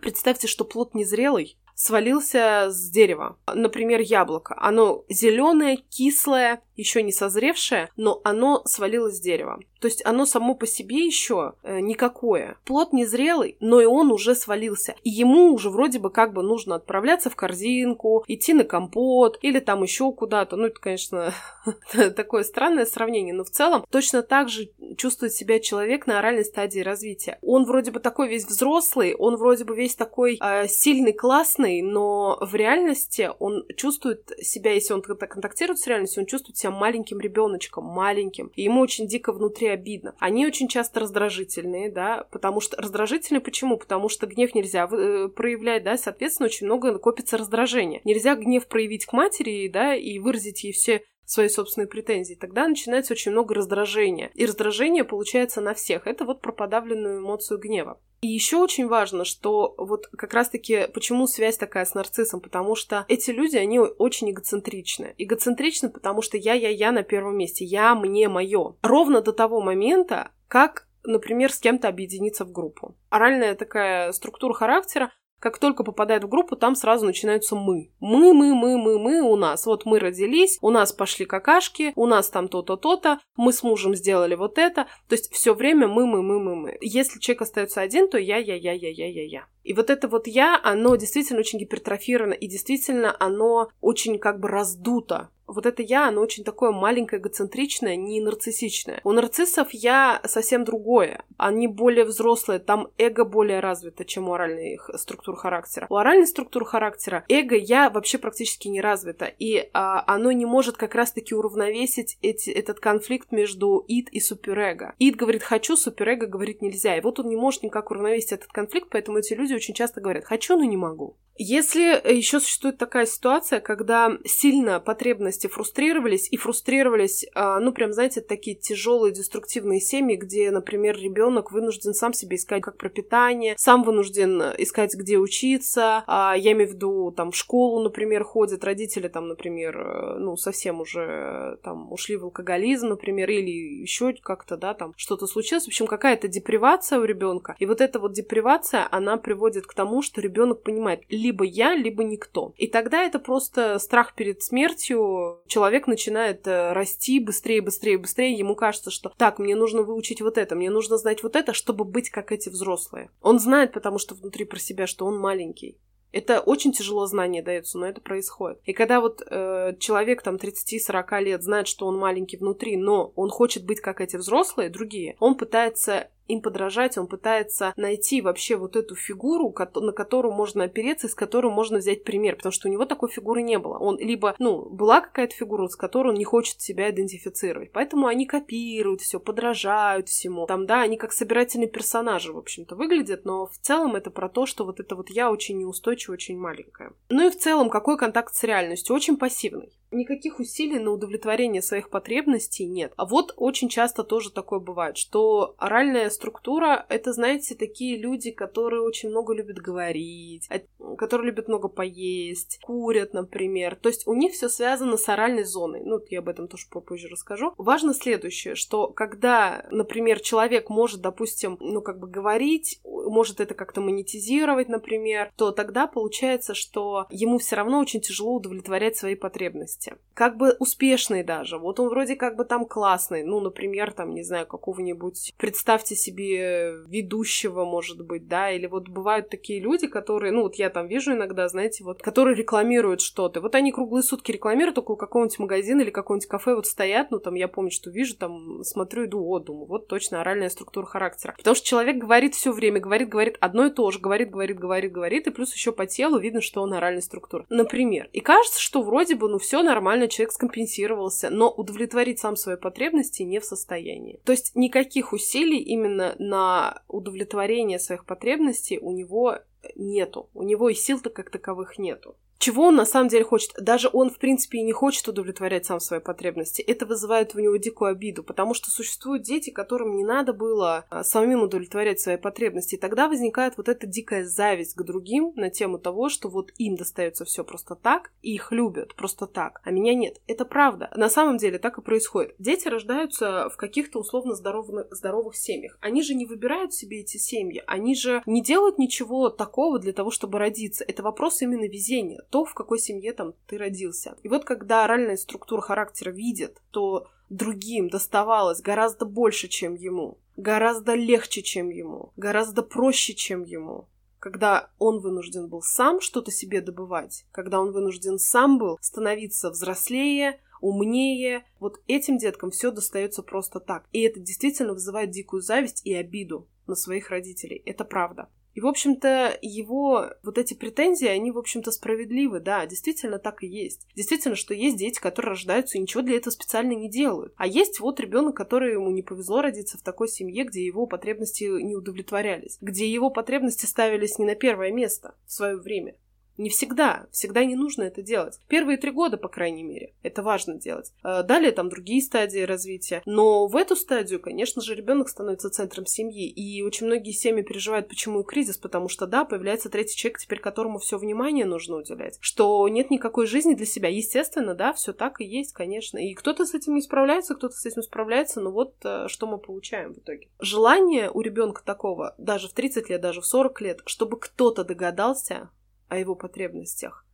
Представьте, 0.01 0.47
что 0.47 0.65
плод 0.65 0.95
незрелый, 0.95 1.59
свалился 1.81 2.67
с 2.69 2.91
дерева. 2.91 3.39
Например, 3.47 4.01
яблоко. 4.01 4.55
Оно 4.61 5.05
зеленое, 5.09 5.79
кислое, 5.89 6.61
еще 6.81 7.03
не 7.03 7.13
созревшее, 7.13 7.91
но 7.97 8.21
оно 8.25 8.63
свалилось 8.65 9.17
с 9.17 9.21
дерева. 9.21 9.61
То 9.81 9.89
есть 9.89 10.05
оно 10.05 10.27
само 10.27 10.55
по 10.55 10.67
себе 10.67 11.05
еще 11.07 11.55
э, 11.63 11.81
никакое. 11.81 12.59
Плод 12.65 12.93
незрелый, 12.93 13.57
но 13.61 13.81
и 13.81 13.87
он 13.87 14.13
уже 14.13 14.35
свалился. 14.35 14.95
И 15.05 15.11
ему 15.11 15.53
уже 15.55 15.71
вроде 15.71 15.99
бы 15.99 16.11
как 16.11 16.35
бы 16.35 16.43
нужно 16.43 16.75
отправляться 16.75 17.31
в 17.31 17.37
корзинку, 17.37 18.25
идти 18.29 18.53
на 18.53 18.65
компот 18.65 19.39
или 19.41 19.59
там 19.59 19.83
еще 19.83 20.13
куда-то. 20.13 20.57
Ну, 20.57 20.67
это, 20.67 20.79
конечно, 20.79 21.33
такое 22.17 22.45
странное 22.45 22.85
сравнение, 22.85 23.33
но 23.33 23.45
в 23.45 23.51
целом 23.51 23.87
точно 23.91 24.23
так 24.23 24.51
же 24.51 24.71
чувствует 24.97 25.33
себя 25.33 25.59
человек 25.61 26.07
на 26.07 26.19
оральной 26.19 26.45
стадии 26.45 26.81
развития. 26.81 27.39
Он 27.41 27.65
вроде 27.65 27.91
бы 27.91 28.01
такой 28.01 28.29
весь 28.29 28.45
взрослый, 28.45 29.15
он 29.15 29.37
вроде 29.37 29.65
бы 29.65 29.75
весь 29.75 29.95
такой 29.95 30.39
э, 30.43 30.69
сильный, 30.69 31.15
классный, 31.15 31.81
но 31.81 32.39
в 32.41 32.55
реальности 32.55 33.31
он 33.39 33.65
чувствует 33.77 34.31
себя, 34.43 34.73
если 34.73 34.93
он 34.93 35.01
контактирует 35.01 35.79
с 35.79 35.87
реальностью, 35.87 36.23
он 36.23 36.27
чувствует 36.27 36.59
себя 36.59 36.70
маленьким 36.75 37.21
ребеночком, 37.21 37.85
маленьким. 37.85 38.51
И 38.57 38.63
ему 38.63 38.81
очень 38.81 39.07
дико 39.07 39.33
внутри 39.33 39.69
обидно. 39.69 40.15
Они 40.19 40.47
очень 40.47 40.69
часто 40.69 41.01
раздражительные, 41.01 41.91
да, 41.91 42.25
потому 42.31 42.61
что... 42.61 42.77
Раздражительные 42.77 43.41
почему? 43.41 43.77
Потому 43.77 44.09
что 44.09 44.27
гнев 44.27 44.55
нельзя 44.55 44.89
э, 44.91 45.29
проявлять, 45.29 45.85
да, 45.85 45.97
соответственно, 45.97 46.47
очень 46.47 46.67
много 46.67 46.99
копится 46.99 47.37
раздражения. 47.37 48.01
Нельзя 48.05 48.35
гнев 48.35 48.67
проявить 48.67 49.07
к 49.07 49.13
матери, 49.13 49.69
да, 49.69 49.95
и 49.95 50.19
выразить 50.19 50.65
ей 50.65 50.73
все 50.73 51.03
свои 51.31 51.49
собственные 51.49 51.87
претензии, 51.87 52.35
тогда 52.35 52.67
начинается 52.67 53.13
очень 53.13 53.31
много 53.31 53.55
раздражения. 53.55 54.33
И 54.35 54.45
раздражение 54.45 55.05
получается 55.05 55.61
на 55.61 55.75
всех. 55.75 56.09
Это 56.09 56.25
вот 56.25 56.41
про 56.41 56.51
подавленную 56.51 57.21
эмоцию 57.21 57.61
гнева. 57.61 58.01
И 58.21 58.27
еще 58.27 58.57
очень 58.57 58.89
важно, 58.89 59.25
что 59.25 59.75
вот 59.79 60.09
как 60.09 60.35
раз-таки 60.35 60.89
почему 60.93 61.29
связь 61.29 61.57
такая 61.57 61.85
с 61.85 61.95
нарциссом, 61.95 62.41
потому 62.41 62.75
что 62.75 63.05
эти 63.07 63.31
люди, 63.31 63.57
они 63.57 63.79
очень 63.79 64.31
эгоцентричны. 64.31 65.15
Эгоцентричны, 65.19 65.89
потому 65.89 66.21
что 66.21 66.37
я-я-я 66.37 66.91
на 66.91 67.05
первом 67.05 67.37
месте, 67.37 67.65
я, 67.65 67.95
мне, 67.95 68.29
мое. 68.29 68.75
Ровно 68.83 69.23
до 69.23 69.33
того 69.33 69.61
момента, 69.61 70.33
как 70.49 70.89
например, 71.05 71.53
с 71.53 71.59
кем-то 71.59 71.89
объединиться 71.89 72.45
в 72.45 72.53
группу. 72.53 72.95
Оральная 73.09 73.55
такая 73.55 74.13
структура 74.13 74.53
характера, 74.53 75.11
как 75.41 75.59
только 75.59 75.83
попадает 75.83 76.23
в 76.23 76.29
группу, 76.29 76.55
там 76.55 76.75
сразу 76.77 77.07
начинаются 77.07 77.57
мы. 77.57 77.91
Мы, 77.99 78.33
мы, 78.33 78.55
мы, 78.55 78.79
мы, 78.79 78.99
мы 78.99 79.21
у 79.23 79.37
нас. 79.37 79.67
Вот 79.67 79.87
мы 79.87 79.99
родились, 79.99 80.59
у 80.61 80.71
нас 80.71 80.93
пошли 80.93 81.25
какашки, 81.25 81.93
у 81.97 82.07
нас 82.07 82.29
там 82.31 82.49
то-то, 82.49 82.77
то-то, 82.77 83.19
мы 83.37 83.53
с 83.53 83.63
мужем 83.63 83.95
сделали 83.95 84.35
вот 84.35 84.59
это. 84.59 84.85
То 85.09 85.15
есть 85.15 85.33
все 85.33 85.55
время 85.55 85.89
мы, 85.89 86.07
мы, 86.07 86.23
мы, 86.23 86.39
мы, 86.39 86.55
мы. 86.55 86.79
Если 86.83 87.19
человек 87.19 87.43
остается 87.43 87.81
один, 87.81 88.09
то 88.09 88.19
я, 88.19 88.37
я, 88.37 88.55
я, 88.55 88.73
я, 88.73 88.91
я, 88.91 89.09
я, 89.09 89.25
я. 89.27 89.47
И 89.65 89.73
вот 89.73 89.91
это 89.91 90.09
вот 90.09 90.27
я, 90.27 90.61
оно 90.63 90.97
действительно 90.97 91.41
очень 91.41 91.59
гипертрофировано, 91.59 92.35
и 92.35 92.47
действительно 92.47 93.15
оно 93.19 93.71
очень 93.81 94.19
как 94.19 94.41
бы 94.41 94.49
раздуто 94.49 95.31
вот 95.51 95.67
это 95.67 95.83
я, 95.83 96.09
оно 96.09 96.21
очень 96.21 96.45
такое 96.45 96.71
маленькое, 96.71 97.21
эгоцентричное, 97.21 97.97
не 97.97 98.21
нарциссичное. 98.21 99.01
У 99.05 99.13
нарциссов 99.13 99.69
я 99.73 100.21
совсем 100.25 100.65
другое. 100.65 101.25
Они 101.37 101.67
более 101.67 102.05
взрослые, 102.05 102.59
там 102.59 102.89
эго 102.99 103.25
более 103.25 103.61
развито, 103.61 104.05
чем 104.05 104.29
у 104.29 104.35
оральной 104.35 104.79
структуры 104.97 105.37
характера. 105.37 105.87
У 105.91 105.97
оральной 105.97 106.27
структуры 106.27 106.65
характера 106.65 107.25
эго 107.29 107.57
я 107.57 107.91
вообще 107.91 108.19
практически 108.19 108.69
не 108.69 108.81
развито, 108.81 109.27
и 109.27 109.69
а, 109.73 110.05
оно 110.07 110.33
не 110.33 110.47
может 110.47 110.77
как 110.77 110.95
раз-таки 110.95 111.35
уравновесить 111.35 112.19
эти, 112.23 112.51
этот 112.51 112.81
конфликт 112.81 113.33
между 113.33 113.85
ид 113.89 114.09
и 114.11 114.21
суперэго. 114.21 114.95
Ид 114.99 115.17
говорит 115.17 115.43
«хочу», 115.43 115.77
суперэго 115.77 116.27
говорит 116.27 116.63
«нельзя». 116.63 116.97
И 116.97 117.01
вот 117.01 117.19
он 117.21 117.29
не 117.29 117.37
может 117.37 117.63
никак 117.63 117.91
уравновесить 117.91 118.33
этот 118.33 118.53
конфликт, 118.53 118.89
поэтому 118.91 119.19
эти 119.19 119.35
люди 119.35 119.55
очень 119.55 119.75
часто 119.75 120.01
говорят 120.01 120.25
«хочу, 120.25 120.57
но 120.57 120.65
не 120.65 120.77
могу». 120.77 121.17
Если 121.37 121.97
э, 121.97 122.15
еще 122.15 122.39
существует 122.39 122.77
такая 122.77 123.07
ситуация, 123.07 123.61
когда 123.61 124.19
сильно 124.27 124.79
потребности 124.79 125.47
фрустрировались 125.47 126.29
и 126.31 126.37
фрустрировались, 126.37 127.25
а, 127.35 127.61
ну 127.61 127.73
прям, 127.73 127.93
знаете, 127.95 128.21
такие 128.21 128.57
тяжелые 128.57 129.13
деструктивные 129.13 129.81
семьи, 129.81 130.17
где, 130.17 130.51
например, 130.51 130.99
ребенок 130.99 131.51
вынужден 131.51 131.95
сам 131.95 132.13
себе 132.13 132.37
искать 132.37 132.63
как 132.63 132.77
пропитание, 132.77 133.55
сам 133.57 133.85
вынужден 133.85 134.43
искать, 134.59 134.95
где 134.95 135.17
учиться, 135.17 136.05
а, 136.07 136.35
я 136.37 136.53
имею 136.53 136.71
в 136.71 136.75
виду, 136.75 137.11
там, 137.17 137.31
в 137.31 137.37
школу, 137.37 137.83
например, 137.83 138.23
ходят, 138.23 138.63
родители 138.63 139.09
там, 139.09 139.29
например, 139.29 139.79
э, 139.79 140.19
ну, 140.19 140.37
совсем 140.37 140.81
уже 140.81 141.59
там 141.63 141.91
ушли 141.91 142.17
в 142.17 142.25
алкоголизм, 142.25 142.89
например, 142.89 143.31
или 143.31 143.81
еще 143.81 144.13
как-то, 144.23 144.59
да, 144.59 144.75
там 144.75 144.93
что-то 144.97 145.27
случилось, 145.27 145.65
в 145.65 145.69
общем, 145.69 145.87
какая-то 145.87 146.29
депривация 146.29 146.99
у 147.01 147.05
ребенка, 147.05 147.57
и 147.59 147.65
вот 147.65 147.81
эта 147.81 147.99
вот 147.99 148.13
депривация, 148.13 148.87
она 148.91 149.17
приводит 149.17 149.67
к 149.67 149.73
тому, 149.73 150.03
что 150.03 150.21
ребенок 150.21 150.63
понимает, 150.63 151.01
либо 151.09 151.30
либо 151.31 151.45
я, 151.45 151.77
либо 151.77 152.03
никто. 152.03 152.53
И 152.57 152.67
тогда 152.67 153.05
это 153.05 153.21
просто 153.21 153.79
страх 153.79 154.15
перед 154.15 154.43
смертью. 154.43 155.41
Человек 155.47 155.87
начинает 155.87 156.45
э, 156.49 156.73
расти 156.73 157.21
быстрее, 157.21 157.63
быстрее, 157.63 157.99
быстрее. 157.99 158.33
Ему 158.33 158.57
кажется, 158.57 158.91
что 158.91 159.13
так, 159.17 159.39
мне 159.39 159.55
нужно 159.55 159.83
выучить 159.83 160.21
вот 160.21 160.39
это, 160.39 160.57
мне 160.57 160.71
нужно 160.71 160.97
знать 160.97 161.23
вот 161.23 161.37
это, 161.37 161.53
чтобы 161.53 161.85
быть 161.85 162.11
как 162.11 162.33
эти 162.33 162.49
взрослые. 162.49 163.11
Он 163.23 163.39
знает, 163.39 163.73
потому 163.73 163.99
что 163.99 164.17
внутри 164.17 164.45
про 164.45 164.59
себя, 164.59 164.89
что 164.89 165.07
он 165.07 165.19
маленький. 165.19 165.79
Это 166.13 166.41
очень 166.41 166.73
тяжело 166.73 167.07
знание 167.07 167.43
дается, 167.43 167.79
но 167.79 167.87
это 167.87 168.01
происходит. 168.01 168.59
И 168.65 168.73
когда 168.73 169.01
вот 169.01 169.23
э, 169.25 169.77
человек 169.79 170.23
там 170.23 170.37
30-40 170.37 171.23
лет 171.23 171.43
знает, 171.45 171.69
что 171.69 171.87
он 171.87 171.97
маленький 171.97 172.37
внутри, 172.37 172.77
но 172.77 173.13
он 173.15 173.31
хочет 173.31 173.65
быть 173.65 173.81
как 173.81 174.01
эти 174.01 174.17
взрослые, 174.17 174.71
другие, 174.71 175.17
он 175.21 175.37
пытается 175.37 176.11
им 176.33 176.43
подражать, 176.43 176.99
он 176.99 177.07
пытается 177.07 177.73
найти 177.77 178.21
вообще 178.23 178.57
вот 178.57 178.77
эту 178.77 178.95
фигуру, 178.95 179.55
на 179.77 179.93
которую 179.93 180.35
можно 180.35 180.65
опереться, 180.65 181.09
с 181.09 181.15
которой 181.15 181.53
можно 181.53 181.79
взять 181.79 182.05
пример, 182.05 182.37
потому 182.37 182.53
что 182.53 182.69
у 182.69 182.73
него 182.73 182.85
такой 182.85 183.09
фигуры 183.11 183.43
не 183.43 183.59
было. 183.59 183.79
Он 183.79 183.99
либо, 183.99 184.35
ну, 184.39 184.69
была 184.69 185.01
какая-то 185.01 185.35
фигура, 185.35 185.67
с 185.69 185.77
которой 185.77 186.09
он 186.09 186.15
не 186.15 186.25
хочет 186.25 186.61
себя 186.61 186.91
идентифицировать. 186.91 187.73
Поэтому 187.73 188.07
они 188.07 188.27
копируют 188.27 189.01
все, 189.01 189.21
подражают 189.21 190.09
всему. 190.09 190.47
Там, 190.47 190.67
да, 190.67 190.83
они 190.83 190.97
как 190.97 191.13
собирательные 191.13 191.69
персонажи, 191.69 192.33
в 192.33 192.39
общем-то, 192.39 192.77
выглядят, 192.77 193.25
но 193.25 193.47
в 193.47 193.59
целом 193.59 193.97
это 193.97 194.11
про 194.11 194.29
то, 194.29 194.47
что 194.47 194.65
вот 194.65 194.81
это 194.81 194.97
вот 194.97 195.11
я 195.11 195.31
очень 195.31 195.59
неустойчивая, 195.59 196.15
очень 196.15 196.39
маленькая. 196.39 196.93
Ну 197.09 197.27
и 197.27 197.31
в 197.31 197.39
целом, 197.39 197.71
какой 197.71 197.97
контакт 197.99 198.35
с 198.35 198.45
реальностью? 198.45 198.95
Очень 198.95 199.17
пассивный. 199.17 199.73
Никаких 199.91 200.39
усилий 200.39 200.79
на 200.79 200.93
удовлетворение 200.93 201.63
своих 201.63 201.91
потребностей 201.91 202.67
нет. 202.67 202.93
А 202.97 203.07
вот 203.07 203.35
очень 203.37 203.69
часто 203.69 204.05
тоже 204.05 204.31
такое 204.31 204.61
бывает, 204.61 204.97
что 204.97 205.55
оральная 205.59 206.11
структура— 206.11 206.87
это, 206.89 207.13
знаете, 207.13 207.55
такие 207.55 207.99
люди, 207.99 208.31
которые 208.31 208.83
очень 208.83 209.11
много 209.11 209.35
любят 209.35 209.59
говорить, 209.59 210.49
которые 210.97 211.31
любят 211.31 211.49
много 211.49 211.69
поесть, 211.69 212.61
курят, 212.63 213.15
например. 213.15 213.77
То 213.77 213.89
есть 213.89 214.07
у 214.07 214.15
них 214.15 214.33
все 214.33 214.49
связано 214.49 214.97
с 214.97 215.09
оральной 215.09 215.45
зоной. 215.45 215.83
Ну, 215.85 216.01
я 216.11 216.21
об 216.21 216.29
этом 216.29 216.47
тоже 216.47 216.67
попозже 216.71 217.09
расскажу. 217.09 217.53
Важно 217.57 217.95
следующее, 217.95 218.55
что 218.55 218.89
когда, 218.89 219.67
например, 219.71 220.21
человек 220.21 220.71
может, 220.71 221.01
допустим, 221.01 221.57
ну, 221.61 221.81
как 221.81 221.99
бы 221.99 222.07
говорить, 222.07 222.81
может 222.85 223.41
это 223.41 223.55
как-то 223.55 223.81
монетизировать, 223.81 224.69
например, 224.69 225.33
то 225.37 225.51
тогда 225.51 225.87
получается, 225.87 226.55
что 226.55 227.07
ему 227.11 227.39
все 227.39 227.57
равно 227.57 227.81
очень 227.81 228.01
тяжело 228.01 228.35
удовлетворять 228.35 228.97
свои 228.97 229.15
потребности. 229.15 229.80
Как 230.15 230.37
бы 230.37 230.55
успешный 230.59 231.23
даже. 231.23 231.57
Вот 231.57 231.81
он 231.81 231.89
вроде 231.89 232.15
как 232.15 232.37
бы 232.37 232.45
там 232.45 232.67
классный. 232.67 233.23
Ну, 233.23 233.41
например, 233.41 233.93
там, 233.93 234.15
не 234.15 234.23
знаю, 234.23 234.47
какого-нибудь, 234.47 235.33
представьте 235.39 235.97
себе 235.97 236.75
ведущего, 236.87 237.65
может 237.65 238.05
быть, 238.05 238.29
да, 238.29 238.51
или 238.51 238.67
вот 238.67 238.89
бывают 238.89 239.31
такие 239.31 239.61
люди, 239.61 239.87
которые, 239.87 240.33
ну, 240.33 240.43
вот 240.43 240.57
я 240.57 240.69
там 240.69 240.89
вижу 240.89 241.13
иногда, 241.13 241.49
знаете, 241.49 241.85
вот, 241.85 242.03
которые 242.03 242.37
рекламируют 242.37 243.01
что-то. 243.01 243.41
Вот 243.41 243.55
они 243.55 243.73
круглые 243.73 244.03
сутки 244.03 244.33
рекламируют 244.33 244.79
около 244.79 244.97
какого-нибудь 244.97 245.39
магазина 245.39 245.81
или 245.81 245.91
какого-нибудь 245.91 246.29
кафе 246.29 246.55
вот 246.55 246.67
стоят, 246.67 247.11
ну, 247.11 247.19
там, 247.19 247.35
я 247.35 247.49
помню, 247.49 247.71
что 247.71 247.91
вижу, 247.91 248.17
там, 248.17 248.63
смотрю, 248.63 249.07
иду, 249.07 249.27
о, 249.27 249.39
думаю, 249.39 249.67
вот 249.67 249.89
точно 249.89 250.21
оральная 250.21 250.51
структура 250.51 250.85
характера. 250.85 251.35
Потому 251.39 251.55
что 251.55 251.67
человек 251.67 251.97
говорит 251.97 252.35
все 252.35 252.53
время, 252.53 252.81
говорит, 252.81 253.09
говорит 253.09 253.37
одно 253.41 253.67
и 253.67 253.71
то 253.71 253.91
же, 253.91 253.99
говорит, 253.99 254.31
говорит, 254.31 254.59
говорит, 254.59 254.93
говорит, 254.93 255.27
и 255.27 255.31
плюс 255.31 255.55
еще 255.55 255.73
по 255.73 255.87
телу 255.87 256.19
видно, 256.19 256.41
что 256.41 256.61
он 256.63 256.75
оральная 256.75 257.01
структура. 257.01 257.47
Например. 257.49 258.09
И 258.13 258.21
кажется, 258.21 258.61
что 258.61 258.83
вроде 258.83 259.15
бы, 259.15 259.29
ну, 259.29 259.39
все 259.39 259.63
нормально, 259.71 260.09
человек 260.09 260.33
скомпенсировался, 260.33 261.31
но 261.31 261.51
удовлетворить 261.51 262.19
сам 262.19 262.37
свои 262.37 262.57
потребности 262.57 263.23
не 263.23 263.39
в 263.39 263.45
состоянии. 263.45 264.21
То 264.25 264.33
есть 264.33 264.57
никаких 264.57 265.13
усилий 265.13 265.61
именно 265.61 266.17
на 266.19 266.83
удовлетворение 266.89 267.79
своих 267.79 268.05
потребностей 268.05 268.79
у 268.79 268.91
него 268.93 269.39
нету. 269.77 270.29
У 270.35 270.43
него 270.43 270.69
и 270.69 270.75
сил-то 270.75 271.11
как 271.11 271.31
таковых 271.31 271.79
нету 271.79 272.17
чего 272.41 272.65
он 272.65 272.77
на 272.77 272.87
самом 272.87 273.09
деле 273.09 273.23
хочет. 273.23 273.53
Даже 273.61 273.91
он, 273.93 274.11
в 274.11 274.19
принципе, 274.19 274.59
и 274.59 274.63
не 274.63 274.73
хочет 274.73 275.07
удовлетворять 275.07 275.67
сам 275.67 275.79
свои 275.79 276.01
потребности. 276.01 276.63
Это 276.63 276.87
вызывает 276.87 277.35
в 277.35 277.39
него 277.39 277.57
дикую 277.57 277.91
обиду, 277.91 278.25
потому 278.25 278.55
что 278.55 278.71
существуют 278.71 279.23
дети, 279.23 279.51
которым 279.51 279.95
не 279.95 280.05
надо 280.05 280.33
было 280.33 280.87
а, 280.89 281.05
самим 281.05 281.43
удовлетворять 281.43 282.01
свои 282.01 282.17
потребности. 282.17 282.77
И 282.77 282.79
тогда 282.79 283.09
возникает 283.09 283.59
вот 283.59 283.69
эта 283.69 283.87
дикая 283.87 284.25
зависть 284.25 284.75
к 284.75 284.83
другим 284.83 285.33
на 285.37 285.51
тему 285.51 285.79
того, 285.79 286.09
что 286.09 286.31
вот 286.31 286.51
им 286.57 286.77
достается 286.77 287.27
все 287.27 287.45
просто 287.45 287.75
так, 287.75 288.11
и 288.23 288.33
их 288.33 288.53
любят 288.53 288.95
просто 288.95 289.27
так, 289.27 289.61
а 289.63 289.71
меня 289.71 289.95
нет. 289.95 290.17
Это 290.27 290.47
правда. 290.47 290.91
На 290.97 291.11
самом 291.11 291.37
деле 291.37 291.59
так 291.59 291.77
и 291.77 291.83
происходит. 291.83 292.35
Дети 292.39 292.69
рождаются 292.69 293.51
в 293.51 293.59
каких-то 293.59 293.99
условно 293.99 294.35
здоровых, 294.35 294.87
здоровых 294.91 295.37
семьях. 295.37 295.77
Они 295.83 296.03
же 296.03 296.15
не 296.15 296.25
выбирают 296.25 296.73
себе 296.73 297.01
эти 297.01 297.19
семьи, 297.19 297.63
они 297.67 297.95
же 297.95 298.23
не 298.25 298.43
делают 298.43 298.79
ничего 298.79 299.29
такого 299.29 299.79
для 299.79 299.93
того, 299.93 300.11
чтобы 300.11 300.39
родиться. 300.39 300.85
Это 300.89 301.03
вопрос 301.03 301.43
именно 301.43 301.69
везения 301.69 302.25
то, 302.31 302.45
в 302.45 302.55
какой 302.55 302.79
семье 302.79 303.13
там 303.13 303.35
ты 303.47 303.59
родился. 303.59 304.17
И 304.23 304.29
вот 304.29 304.45
когда 304.45 304.85
оральная 304.85 305.17
структура 305.17 305.61
характера 305.61 306.11
видит, 306.11 306.63
то 306.71 307.09
другим 307.29 307.89
доставалось 307.89 308.61
гораздо 308.61 309.05
больше, 309.05 309.49
чем 309.49 309.75
ему, 309.75 310.19
гораздо 310.37 310.95
легче, 310.95 311.43
чем 311.43 311.69
ему, 311.69 312.13
гораздо 312.17 312.63
проще, 312.63 313.15
чем 313.15 313.43
ему, 313.43 313.89
когда 314.19 314.71
он 314.79 315.01
вынужден 315.01 315.49
был 315.49 315.63
сам 315.63 316.01
что-то 316.01 316.31
себе 316.31 316.61
добывать, 316.61 317.25
когда 317.33 317.61
он 317.61 317.73
вынужден 317.73 318.19
сам 318.19 318.59
был 318.59 318.79
становиться 318.81 319.51
взрослее, 319.51 320.41
умнее. 320.61 321.45
Вот 321.59 321.81
этим 321.87 322.19
деткам 322.19 322.51
все 322.51 322.71
достается 322.71 323.23
просто 323.23 323.61
так. 323.61 323.87
И 323.93 324.03
это 324.03 324.21
действительно 324.21 324.75
вызывает 324.75 325.11
дикую 325.11 325.43
зависть 325.43 325.85
и 325.87 325.95
обиду 325.95 326.47
на 326.67 326.75
своих 326.75 327.11
родителей. 327.11 327.63
Это 327.65 327.85
правда. 327.85 328.29
И, 328.55 328.61
в 328.61 328.67
общем-то, 328.67 329.39
его 329.43 330.11
вот 330.23 330.39
эти 330.39 330.55
претензии, 330.55 331.07
они, 331.07 331.31
в 331.31 331.39
общем-то, 331.39 331.71
справедливы, 331.71 332.41
да, 332.41 332.67
действительно 332.67 333.19
так 333.19 333.43
и 333.43 333.47
есть. 333.47 333.87
Действительно, 333.95 334.37
что 334.37 334.55
есть 334.55 334.77
дети, 334.77 335.01
которые 335.01 335.31
рождаются 335.31 335.79
и 335.79 335.81
ничего 335.81 336.03
для 336.03 336.17
этого 336.17 336.33
специально 336.33 336.73
не 336.73 336.89
делают. 336.89 337.33
А 337.37 337.47
есть 337.47 337.81
вот 337.81 338.01
ребенок, 338.01 338.37
который 338.37 338.73
ему 338.73 338.91
не 338.91 339.03
повезло 339.03 339.41
родиться 339.41 339.79
в 339.79 339.83
такой 339.83 340.09
семье, 340.09 340.45
где 340.45 340.65
его 340.65 340.87
потребности 340.87 341.45
не 341.45 341.77
удовлетворялись, 341.77 342.59
где 342.61 342.91
его 342.91 343.11
потребности 343.11 343.67
ставились 343.67 344.19
не 344.19 344.25
на 344.25 344.35
первое 344.35 344.73
место 344.73 345.15
в 345.27 345.33
свое 345.33 345.57
время. 345.57 345.95
Не 346.41 346.49
всегда. 346.49 347.07
Всегда 347.13 347.45
не 347.45 347.55
нужно 347.55 347.83
это 347.83 348.01
делать. 348.01 348.41
Первые 348.49 348.79
три 348.79 348.93
года, 348.93 349.19
по 349.19 349.29
крайней 349.29 349.63
мере, 349.63 349.93
это 350.03 350.23
важно 350.23 350.55
делать. 350.55 350.91
А 351.03 351.23
далее 351.23 351.53
там 351.53 351.69
другие 351.69 352.01
стадии 352.01 352.41
развития. 352.41 353.03
Но 353.05 353.47
в 353.47 353.55
эту 353.57 353.77
стадию, 353.77 354.21
конечно 354.21 354.63
же, 354.63 354.75
ребенок 354.75 355.11
становится 355.11 355.51
центром 355.51 355.85
семьи. 355.85 356.27
И 356.27 356.63
очень 356.63 356.87
многие 356.87 357.13
семьи 357.13 357.43
переживают, 357.43 357.89
почему 357.89 358.23
кризис, 358.23 358.57
потому 358.57 358.89
что, 358.89 359.07
да, 359.07 359.27
появляется 359.27 359.69
третий 359.69 359.95
человек, 359.95 360.19
теперь 360.19 360.41
которому 360.41 360.79
все 360.79 360.97
внимание 360.97 361.45
нужно 361.45 361.77
уделять. 361.77 362.17
Что 362.21 362.67
нет 362.69 362.91
никакой 362.91 363.27
жизни 363.27 363.53
для 363.53 363.67
себя. 363.67 363.91
Естественно, 363.91 364.55
да, 364.55 364.73
все 364.73 364.95
так 364.95 365.21
и 365.21 365.27
есть, 365.27 365.53
конечно. 365.53 365.99
И 365.99 366.15
кто-то 366.15 366.47
с 366.47 366.55
этим 366.55 366.75
не 366.75 366.81
справляется, 366.81 367.35
кто-то 367.35 367.55
с 367.55 367.67
этим 367.67 367.83
справляется, 367.83 368.41
но 368.41 368.51
вот 368.51 368.77
э, 368.83 369.09
что 369.09 369.27
мы 369.27 369.37
получаем 369.37 369.93
в 369.93 369.99
итоге. 369.99 370.29
Желание 370.41 371.11
у 371.11 371.21
ребенка 371.21 371.63
такого, 371.63 372.15
даже 372.17 372.49
в 372.49 372.55
30 372.55 372.89
лет, 372.89 373.03
даже 373.03 373.21
в 373.21 373.27
40 373.27 373.61
лет, 373.61 373.81
чтобы 373.85 374.19
кто-то 374.19 374.65
догадался, 374.65 375.51
о 375.91 375.99
его 375.99 376.15
потребностях 376.15 377.05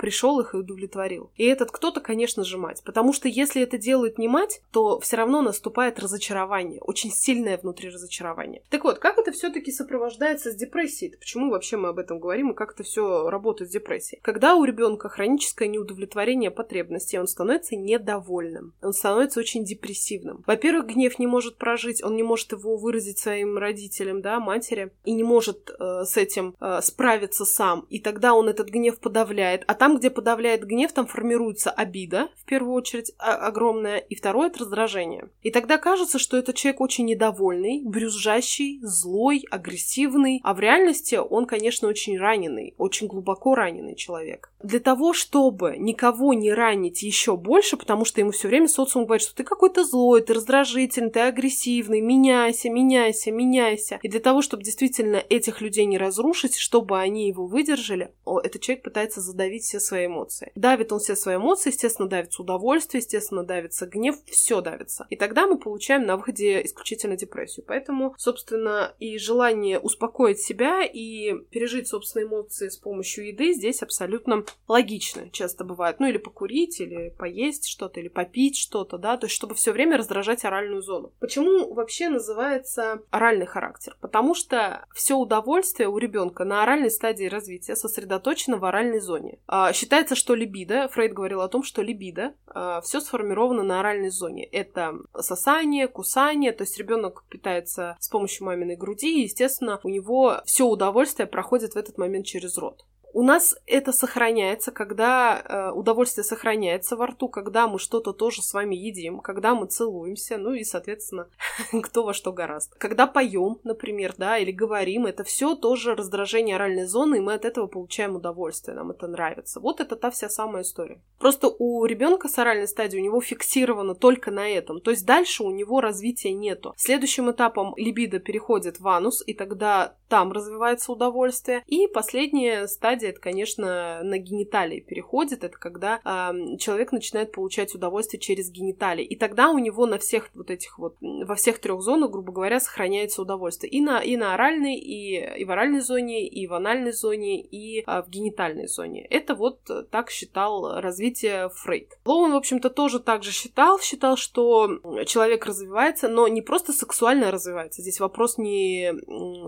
пришел 0.00 0.40
их 0.40 0.54
и 0.54 0.56
удовлетворил. 0.56 1.30
И 1.36 1.44
этот 1.44 1.70
кто-то, 1.70 2.00
конечно 2.00 2.42
же, 2.42 2.56
мать. 2.56 2.82
Потому 2.84 3.12
что 3.12 3.28
если 3.28 3.62
это 3.62 3.76
делает 3.76 4.18
не 4.18 4.28
мать, 4.28 4.62
то 4.72 4.98
все 5.00 5.16
равно 5.16 5.42
наступает 5.42 6.00
разочарование. 6.00 6.80
Очень 6.80 7.12
сильное 7.12 7.58
внутри 7.58 7.90
разочарование. 7.90 8.62
Так 8.70 8.84
вот, 8.84 8.98
как 8.98 9.18
это 9.18 9.30
все-таки 9.32 9.70
сопровождается 9.70 10.52
с 10.52 10.56
депрессией? 10.56 11.16
Почему 11.18 11.50
вообще 11.50 11.76
мы 11.76 11.90
об 11.90 11.98
этом 11.98 12.18
говорим 12.18 12.50
и 12.50 12.54
как 12.54 12.72
это 12.72 12.82
все 12.82 13.28
работает 13.28 13.70
с 13.70 13.74
депрессией? 13.74 14.20
Когда 14.22 14.54
у 14.54 14.64
ребенка 14.64 15.10
хроническое 15.10 15.68
неудовлетворение 15.68 16.50
потребностей, 16.50 17.18
он 17.18 17.28
становится 17.28 17.76
недовольным. 17.76 18.72
Он 18.80 18.94
становится 18.94 19.40
очень 19.40 19.64
депрессивным. 19.64 20.42
Во-первых, 20.46 20.86
гнев 20.86 21.18
не 21.18 21.26
может 21.26 21.58
прожить, 21.58 22.02
он 22.02 22.16
не 22.16 22.22
может 22.22 22.52
его 22.52 22.78
выразить 22.78 23.18
своим 23.18 23.58
родителям, 23.58 24.22
да, 24.22 24.40
матери, 24.40 24.92
и 25.04 25.12
не 25.12 25.24
может 25.24 25.70
э, 25.78 26.04
с 26.06 26.16
этим 26.16 26.56
э, 26.58 26.80
справиться 26.82 27.44
сам. 27.44 27.86
И 27.90 28.00
тогда 28.00 28.32
он 28.32 28.48
этот 28.48 28.70
гнев 28.70 28.98
подавляет. 28.98 29.64
А 29.66 29.74
там 29.74 29.89
там, 29.90 29.98
где 29.98 30.08
подавляет 30.08 30.64
гнев, 30.64 30.92
там 30.92 31.06
формируется 31.08 31.70
обида, 31.70 32.28
в 32.36 32.44
первую 32.44 32.74
очередь, 32.74 33.12
а, 33.18 33.34
огромная, 33.34 33.98
и 33.98 34.14
второе— 34.14 34.48
это 34.50 34.60
раздражение. 34.60 35.28
И 35.42 35.50
тогда 35.50 35.78
кажется, 35.78 36.20
что 36.20 36.36
этот 36.36 36.54
человек 36.54 36.80
очень 36.80 37.06
недовольный, 37.06 37.82
брюзжащий, 37.84 38.78
злой, 38.82 39.44
агрессивный, 39.50 40.40
а 40.44 40.54
в 40.54 40.60
реальности 40.60 41.16
он, 41.16 41.46
конечно, 41.46 41.88
очень 41.88 42.18
раненый, 42.18 42.74
очень 42.78 43.08
глубоко 43.08 43.56
раненый 43.56 43.96
человек. 43.96 44.52
для 44.62 44.78
того, 44.78 45.12
чтобы 45.12 45.76
никого 45.78 46.34
не 46.34 46.52
ранить 46.52 47.02
еще 47.02 47.36
больше, 47.36 47.76
потому 47.76 48.04
что 48.04 48.20
ему 48.20 48.30
все 48.30 48.48
время 48.48 48.68
социум 48.68 49.06
говорит, 49.06 49.22
что 49.22 49.34
ты 49.34 49.42
какой-то 49.42 49.84
злой, 49.84 50.20
ты 50.20 50.34
раздражительный, 50.34 51.10
ты 51.10 51.20
агрессивный, 51.20 52.00
меняйся, 52.00 52.68
меняйся, 52.68 53.30
меняйся. 53.30 53.98
И 54.02 54.08
для 54.08 54.20
того, 54.20 54.42
чтобы 54.42 54.62
действительно 54.62 55.16
этих 55.16 55.60
людей 55.60 55.86
не 55.86 55.98
разрушить, 55.98 56.56
чтобы 56.56 56.98
они 56.98 57.28
его 57.28 57.46
выдержали, 57.46 58.12
этот 58.26 58.60
человек 58.60 58.84
пытается 58.84 59.20
задавить 59.20 59.62
все 59.62 59.79
свои 59.80 60.06
эмоции. 60.06 60.52
Давит 60.54 60.92
он 60.92 60.98
все 60.98 61.16
свои 61.16 61.36
эмоции, 61.36 61.70
естественно, 61.70 62.08
давится 62.08 62.42
удовольствие, 62.42 63.00
естественно, 63.00 63.44
давится 63.44 63.86
гнев, 63.86 64.16
все 64.26 64.60
давится. 64.60 65.06
И 65.10 65.16
тогда 65.16 65.46
мы 65.46 65.58
получаем 65.58 66.06
на 66.06 66.16
выходе 66.16 66.64
исключительно 66.64 67.16
депрессию. 67.16 67.64
Поэтому, 67.66 68.14
собственно, 68.16 68.94
и 68.98 69.18
желание 69.18 69.78
успокоить 69.78 70.40
себя 70.40 70.84
и 70.84 71.34
пережить 71.50 71.88
собственные 71.88 72.26
эмоции 72.26 72.68
с 72.68 72.76
помощью 72.76 73.28
еды 73.28 73.52
здесь 73.52 73.82
абсолютно 73.82 74.44
логично 74.68 75.30
часто 75.30 75.64
бывает. 75.64 76.00
Ну, 76.00 76.06
или 76.06 76.18
покурить, 76.18 76.80
или 76.80 77.10
поесть 77.18 77.68
что-то, 77.68 78.00
или 78.00 78.08
попить 78.08 78.56
что-то, 78.56 78.98
да, 78.98 79.16
то 79.16 79.26
есть 79.26 79.34
чтобы 79.34 79.54
все 79.54 79.72
время 79.72 79.96
раздражать 79.96 80.44
оральную 80.44 80.82
зону. 80.82 81.12
Почему 81.20 81.72
вообще 81.72 82.08
называется 82.08 83.02
оральный 83.10 83.46
характер? 83.46 83.96
Потому 84.00 84.34
что 84.34 84.84
все 84.94 85.14
удовольствие 85.14 85.88
у 85.88 85.98
ребенка 85.98 86.44
на 86.44 86.62
оральной 86.62 86.90
стадии 86.90 87.24
развития 87.24 87.76
сосредоточено 87.76 88.58
в 88.58 88.64
оральной 88.64 89.00
зоне. 89.00 89.38
А, 89.70 89.72
считается, 89.72 90.16
что 90.16 90.34
либидо, 90.34 90.88
Фрейд 90.88 91.12
говорил 91.12 91.42
о 91.42 91.48
том, 91.48 91.62
что 91.62 91.82
либидо 91.82 92.34
а, 92.48 92.80
все 92.80 93.00
сформировано 93.00 93.62
на 93.62 93.78
оральной 93.78 94.10
зоне. 94.10 94.44
Это 94.44 94.98
сосание, 95.16 95.86
кусание, 95.86 96.50
то 96.50 96.64
есть 96.64 96.76
ребенок 96.76 97.24
питается 97.28 97.96
с 98.00 98.08
помощью 98.08 98.46
маминой 98.46 98.74
груди, 98.74 99.20
и, 99.20 99.22
естественно, 99.22 99.78
у 99.84 99.88
него 99.88 100.40
все 100.44 100.66
удовольствие 100.66 101.28
проходит 101.28 101.74
в 101.74 101.76
этот 101.76 101.98
момент 101.98 102.26
через 102.26 102.58
рот. 102.58 102.84
У 103.12 103.22
нас 103.22 103.56
это 103.66 103.92
сохраняется, 103.92 104.70
когда 104.70 105.42
э, 105.42 105.72
удовольствие 105.72 106.24
сохраняется 106.24 106.96
во 106.96 107.08
рту, 107.08 107.28
когда 107.28 107.66
мы 107.66 107.78
что-то 107.78 108.12
тоже 108.12 108.42
с 108.42 108.52
вами 108.52 108.76
едим, 108.76 109.20
когда 109.20 109.54
мы 109.54 109.66
целуемся, 109.66 110.38
ну 110.38 110.52
и, 110.52 110.64
соответственно, 110.64 111.28
кто 111.82 112.04
во 112.04 112.14
что 112.14 112.32
гораст. 112.32 112.74
Когда 112.78 113.06
поем, 113.06 113.58
например, 113.64 114.14
да, 114.16 114.38
или 114.38 114.52
говорим, 114.52 115.06
это 115.06 115.24
все 115.24 115.54
тоже 115.54 115.94
раздражение 115.94 116.56
оральной 116.56 116.86
зоны, 116.86 117.16
и 117.16 117.20
мы 117.20 117.34
от 117.34 117.44
этого 117.44 117.66
получаем 117.66 118.16
удовольствие, 118.16 118.76
нам 118.76 118.90
это 118.90 119.06
нравится. 119.06 119.60
Вот 119.60 119.80
это 119.80 119.96
та 119.96 120.10
вся 120.10 120.28
самая 120.28 120.62
история. 120.62 121.02
Просто 121.18 121.48
у 121.48 121.84
ребенка 121.84 122.28
с 122.28 122.38
оральной 122.38 122.68
стадией 122.68 123.02
у 123.02 123.04
него 123.04 123.20
фиксировано 123.20 123.94
только 123.94 124.30
на 124.30 124.48
этом, 124.48 124.80
то 124.80 124.90
есть 124.90 125.04
дальше 125.04 125.42
у 125.42 125.50
него 125.50 125.80
развития 125.80 126.32
нету. 126.32 126.74
Следующим 126.76 127.30
этапом 127.30 127.74
либидо 127.76 128.20
переходит 128.20 128.78
в 128.78 128.88
анус, 128.88 129.22
и 129.26 129.34
тогда 129.34 129.96
там 130.10 130.32
развивается 130.32 130.92
удовольствие. 130.92 131.62
И 131.66 131.86
последняя 131.86 132.66
стадия, 132.66 132.99
это, 133.08 133.20
конечно, 133.20 134.02
на 134.02 134.18
гениталии 134.18 134.80
переходит. 134.80 135.44
Это 135.44 135.58
когда 135.58 136.00
э, 136.04 136.56
человек 136.58 136.92
начинает 136.92 137.32
получать 137.32 137.74
удовольствие 137.74 138.20
через 138.20 138.50
гениталии. 138.50 139.04
И 139.04 139.16
тогда 139.16 139.50
у 139.50 139.58
него 139.58 139.86
на 139.86 139.98
всех 139.98 140.30
вот 140.34 140.50
этих 140.50 140.78
вот, 140.78 140.96
во 141.00 141.34
всех 141.34 141.58
трех 141.58 141.80
зонах, 141.82 142.10
грубо 142.10 142.32
говоря, 142.32 142.60
сохраняется 142.60 143.22
удовольствие. 143.22 143.70
И 143.70 143.80
на, 143.80 144.00
и 144.00 144.16
на 144.16 144.34
оральной, 144.34 144.76
и, 144.76 145.40
и 145.40 145.44
в 145.44 145.50
оральной 145.50 145.80
зоне, 145.80 146.26
и 146.26 146.46
в 146.46 146.54
анальной 146.54 146.92
зоне, 146.92 147.40
и 147.40 147.80
э, 147.80 148.02
в 148.02 148.08
генитальной 148.08 148.68
зоне. 148.68 149.06
Это 149.06 149.34
вот 149.34 149.60
так 149.90 150.10
считал 150.10 150.80
развитие 150.80 151.50
Фрейд. 151.50 151.98
Лоун, 152.04 152.32
в 152.32 152.36
общем-то, 152.36 152.70
тоже 152.70 153.00
так 153.00 153.22
же 153.22 153.32
считал. 153.32 153.80
Считал, 153.80 154.16
что 154.16 154.68
человек 155.06 155.46
развивается, 155.46 156.08
но 156.08 156.28
не 156.28 156.42
просто 156.42 156.72
сексуально 156.72 157.30
развивается. 157.30 157.82
Здесь 157.82 158.00
вопрос 158.00 158.38
не, 158.38 158.92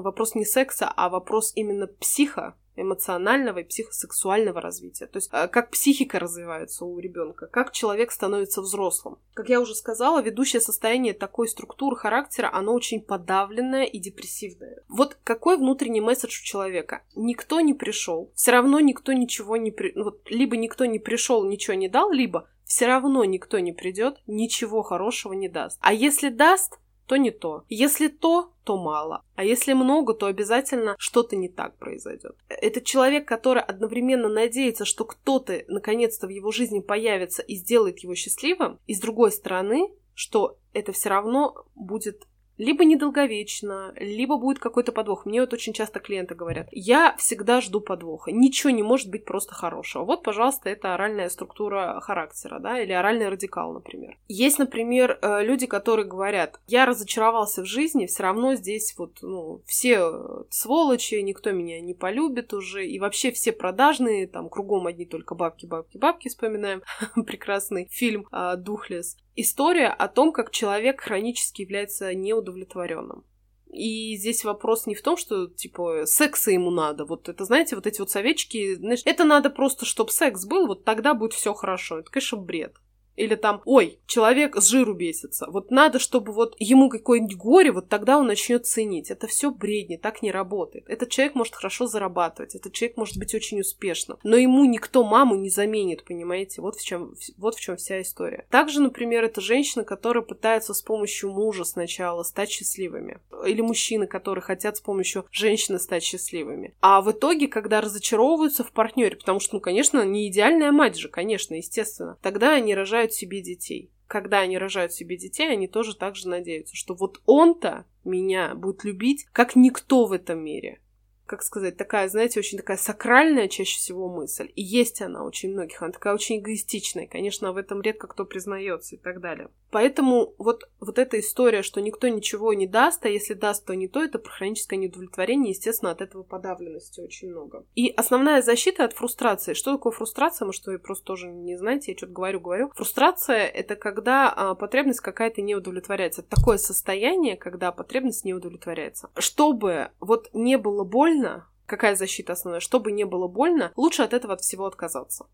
вопрос 0.01 0.35
не 0.35 0.45
секса, 0.45 0.93
а 0.95 1.09
вопрос 1.09 1.53
именно 1.55 1.87
психа, 1.87 2.55
эмоционального 2.77 3.59
и 3.59 3.65
психосексуального 3.65 4.61
развития. 4.61 5.07
То 5.07 5.19
есть 5.19 5.31
э, 5.33 5.49
как 5.49 5.71
психика 5.71 6.19
развивается 6.19 6.85
у 6.85 6.99
ребенка, 6.99 7.47
как 7.47 7.73
человек 7.73 8.13
становится 8.13 8.63
взрослым. 8.63 9.19
Как 9.35 9.49
я 9.49 9.61
уже 9.61 9.75
сказала, 9.75 10.23
ведущее 10.23 10.61
состояние 10.61 11.15
такой 11.15 11.49
структуры 11.49 11.97
характера, 11.97 12.51
оно 12.53 12.75
очень 12.75 13.01
подавленное 13.01 13.85
и 13.85 13.99
депрессивное. 13.99 14.83
Вот 14.89 15.17
какой 15.25 15.57
внутренний 15.57 16.01
месседж 16.01 16.41
у 16.41 16.45
человека? 16.45 17.03
Никто 17.15 17.61
не 17.61 17.75
пришел, 17.75 18.31
все 18.35 18.53
равно 18.53 18.81
никто 18.81 19.13
ничего 19.13 19.57
не... 19.57 19.71
При... 19.71 19.93
Ну 19.95 20.05
вот, 20.05 20.31
либо 20.31 20.57
никто 20.57 20.85
не 20.85 20.99
пришел, 20.99 21.45
ничего 21.45 21.75
не 21.75 21.89
дал, 21.89 22.11
либо 22.11 22.49
все 22.65 22.87
равно 22.87 23.23
никто 23.25 23.59
не 23.59 23.73
придет, 23.73 24.23
ничего 24.27 24.83
хорошего 24.83 25.35
не 25.35 25.49
даст. 25.49 25.79
А 25.83 25.93
если 25.93 26.31
даст, 26.31 26.79
то 27.13 27.17
не 27.17 27.31
то. 27.31 27.65
Если 27.69 28.09
то, 28.09 28.55
то 28.65 28.79
мало. 28.79 29.23
А 29.35 29.45
если 29.45 29.75
много, 29.75 30.15
то 30.15 30.25
обязательно 30.25 30.97
что-то 30.99 31.37
не 31.37 31.51
так 31.51 31.77
произойдет. 31.77 32.35
Это 32.49 32.81
человек, 32.81 33.29
который 33.29 33.63
одновременно 33.63 34.31
надеется, 34.31 34.87
что 34.87 35.05
кто-то 35.05 35.63
наконец-то 35.69 36.27
в 36.27 36.31
его 36.31 36.51
жизни 36.53 36.81
появится 36.81 37.43
и 37.43 37.57
сделает 37.57 37.99
его 37.99 38.15
счастливым, 38.15 38.79
и 38.87 38.95
с 38.95 39.01
другой 39.01 39.31
стороны, 39.31 39.91
что 40.15 40.57
это 40.73 40.93
все 40.93 41.11
равно 41.11 41.67
будет 41.75 42.27
либо 42.63 42.85
недолговечно, 42.85 43.93
либо 43.97 44.37
будет 44.37 44.61
какой-то 44.61 44.93
подвох. 44.93 45.27
Мне 45.27 45.41
вот 45.41 45.53
очень 45.53 45.73
часто 45.73 45.99
клиенты 45.99 46.37
говорят, 46.37 46.69
я 46.71 47.17
всегда 47.19 47.61
жду 47.61 47.81
подвоха, 47.81 48.31
ничего 48.31 48.71
не 48.71 48.85
может 48.85 49.11
быть 49.11 49.25
просто 49.25 49.53
хорошего. 49.53 50.05
Вот, 50.05 50.23
пожалуйста, 50.23 50.71
это 50.71 50.95
оральная 50.95 51.29
структура 51.29 52.01
характера, 52.01 52.61
да, 52.61 52.81
или 52.81 52.93
оральный 52.93 53.29
радикал, 53.29 53.73
например. 53.73 54.17
Есть, 54.29 54.61
например, 54.61 55.19
э, 55.21 55.43
люди, 55.43 55.67
которые 55.67 56.07
говорят, 56.07 56.61
я 56.69 56.87
разочаровался 56.87 57.63
в 57.63 57.67
жизни, 57.67 58.07
все 58.07 58.23
равно 58.23 58.55
здесь 58.55 58.95
вот, 58.97 59.19
ну, 59.23 59.63
все 59.67 60.45
сволочи, 60.49 61.17
никто 61.17 61.51
меня 61.51 61.81
не 61.81 61.95
полюбит 61.95 62.55
уже, 62.55 62.87
и 62.87 63.01
вообще 63.01 63.33
все 63.33 63.51
продажные, 63.51 64.29
там, 64.29 64.49
кругом 64.49 64.87
одни 64.87 65.05
только 65.05 65.35
бабки, 65.35 65.67
бабки, 65.67 65.99
бабки, 65.99 66.29
вспоминаем 66.29 66.83
прекрасный 67.27 67.89
фильм 67.91 68.29
а, 68.31 68.55
«Духлес» 68.55 69.17
история 69.37 69.89
о 69.89 70.09
том, 70.09 70.33
как 70.33 70.51
человек 70.51 71.01
хронически 71.01 71.63
является 71.63 72.15
неудовлетворенным. 72.15 73.25
И 73.73 74.17
здесь 74.17 74.45
вопрос 74.45 74.87
не 74.87 74.95
в 74.95 75.03
том, 75.03 75.17
что, 75.17 75.47
типа, 75.47 76.05
секса 76.05 76.51
ему 76.51 76.71
надо. 76.71 77.07
Вот 77.07 77.31
это, 77.31 77.45
знаете, 77.45 77.75
вот 77.75 77.87
эти 77.87 78.01
вот 78.01 78.11
советчики, 78.11 78.75
знаешь, 78.75 79.01
это 79.07 79.25
надо 79.25 79.49
просто, 79.49 79.87
чтобы 79.87 80.11
секс 80.11 80.45
был, 80.45 80.67
вот 80.67 80.85
тогда 80.85 81.15
будет 81.15 81.33
все 81.33 81.55
хорошо. 81.55 82.01
Это, 82.01 82.11
конечно, 82.11 82.37
бред. 82.37 82.77
Или 83.17 83.35
там, 83.35 83.63
ой, 83.65 83.99
человек 84.07 84.57
с 84.57 84.67
жиру 84.67 84.95
бесится. 84.95 85.47
Вот 85.49 85.71
надо, 85.71 85.99
чтобы 85.99 86.33
вот 86.33 86.57
ему 86.59 86.89
какое-нибудь 86.89 87.37
горе, 87.37 87.73
вот 87.73 87.89
тогда 87.89 88.19
он 88.19 88.27
начнет 88.27 88.67
ценить. 88.67 89.11
Это 89.11 89.27
все 89.27 89.51
бредни, 89.51 89.97
так 89.97 90.23
не 90.23 90.33
работает. 90.33 90.89
Этот 90.89 91.11
человек 91.11 91.35
может 91.35 91.55
хорошо 91.55 91.87
зарабатывать, 91.87 92.55
этот 92.55 92.73
человек 92.73 92.97
может 92.97 93.19
быть 93.19 93.35
очень 93.35 93.61
успешным, 93.61 94.19
но 94.23 94.37
ему 94.37 94.65
никто 94.65 95.05
маму 95.05 95.37
не 95.37 95.51
заменит, 95.51 96.05
понимаете? 96.05 96.63
Вот 96.63 96.77
в 96.77 96.85
чем, 96.85 97.15
вот 97.37 97.55
в 97.57 97.61
чем 97.61 97.77
вся 97.77 98.01
история. 98.01 98.47
Также, 98.51 98.81
например, 98.81 99.25
это 99.25 99.41
женщина, 99.41 99.85
которая 99.85 100.23
пытается 100.23 100.75
с 100.75 100.83
помощью 100.83 101.31
мужа 101.31 101.65
сначала 101.65 102.23
стать 102.23 102.51
счастливыми. 102.51 103.19
Или 103.47 103.61
мужчины, 103.61 104.07
которые 104.07 104.43
хотят 104.43 104.77
с 104.77 104.81
помощью 104.81 105.27
женщины 105.31 105.79
стать 105.79 106.03
счастливыми. 106.03 106.75
А 106.81 107.03
в 107.03 107.11
итоге, 107.13 107.49
когда 107.49 107.81
разочаровываются 107.81 108.65
в 108.65 108.73
партнере, 108.73 109.17
потому 109.17 109.41
что, 109.41 109.57
ну, 109.57 109.61
конечно, 109.61 110.05
не 110.05 110.29
идеальная 110.29 110.73
мать 110.73 110.97
же, 110.97 111.09
конечно, 111.09 111.55
естественно, 111.55 112.17
тогда 112.23 112.55
они 112.55 112.75
рожают 112.75 113.02
рожают 113.03 113.13
себе 113.13 113.43
детей. 113.43 113.91
Когда 114.07 114.41
они 114.41 114.59
рожают 114.59 114.93
себе 114.93 115.17
детей, 115.17 115.51
они 115.51 115.69
тоже 115.69 115.97
так 115.97 116.17
же 116.17 116.29
надеются, 116.29 116.77
что 116.77 116.95
вот 116.95 117.21
он-то 117.27 117.87
меня 118.05 118.55
будет 118.55 118.85
любить, 118.85 119.27
как 119.33 119.57
никто 119.57 120.07
в 120.07 120.13
этом 120.13 120.45
мире 120.45 120.79
как 121.25 121.43
сказать, 121.43 121.79
такая, 121.79 122.09
знаете, 122.09 122.41
очень 122.41 122.59
такая 122.59 122.77
сакральная 122.77 123.49
чаще 123.49 123.79
всего 123.79 124.07
мысль. 124.07 124.51
И 124.55 124.61
есть 124.61 125.01
она 125.01 125.25
очень 125.25 125.53
многих, 125.53 125.81
она 125.81 125.91
такая 125.91 126.13
очень 126.13 126.41
эгоистичная. 126.41 127.07
Конечно, 127.07 127.53
в 127.53 127.57
этом 127.57 127.81
редко 127.81 128.07
кто 128.07 128.27
признается 128.27 128.97
и 128.97 128.99
так 128.99 129.21
далее. 129.21 129.49
Поэтому 129.73 130.35
вот, 130.37 130.69
вот 130.81 130.99
эта 130.99 131.19
история, 131.19 131.63
что 131.63 131.81
никто 131.81 132.07
ничего 132.07 132.53
не 132.53 132.67
даст, 132.67 133.07
а 133.07 133.09
если 133.09 133.33
даст, 133.33 133.65
то 133.65 133.75
не 133.75 133.89
то, 133.89 134.03
это 134.03 134.19
про 134.19 134.31
хроническое 134.31 134.79
неудовлетворение, 134.79 135.53
естественно, 135.53 135.91
от 135.91 136.03
этого 136.03 136.23
подавленности 136.23 137.01
очень 137.01 137.31
много. 137.31 137.65
И 137.75 137.89
основная 137.89 138.43
защита 138.43 138.85
от 138.85 138.93
фрустрации. 138.93 139.55
Что 139.55 139.73
такое 139.73 139.91
фрустрация? 139.91 140.45
Может, 140.45 140.67
вы 140.67 140.79
просто 140.79 141.07
тоже 141.07 141.29
не 141.29 141.57
знаете, 141.57 141.93
я 141.93 141.97
что-то 141.97 142.13
говорю-говорю. 142.13 142.71
Фрустрация— 142.75 143.47
это 143.49 143.75
когда 143.75 144.31
а, 144.31 144.55
потребность 144.55 145.01
какая-то 145.01 145.41
не 145.41 145.55
удовлетворяется. 145.55 146.23
Такое 146.23 146.59
состояние, 146.59 147.39
когда 147.39 147.73
потребность 147.73 148.27
не 148.27 148.35
удовлетворяется. 148.35 149.09
Чтобы 149.17 149.89
вот 150.01 150.29
не 150.35 150.59
было 150.59 150.85
больно, 150.85 151.49
какая 151.65 151.97
защита 151.97 152.35
основная? 152.35 152.61
Чтобы 152.61 152.93
не 152.93 153.05
было 153.05 153.27
больно, 153.27 153.73
лучше 153.77 154.03
от 154.03 154.13
этого 154.13 154.35
от 154.35 154.43
всего 154.43 154.67
отказаться. 154.67 155.31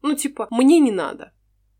Ну, 0.00 0.14
типа, 0.14 0.48
мне 0.50 0.78
не 0.78 0.92
надо. 0.92 1.34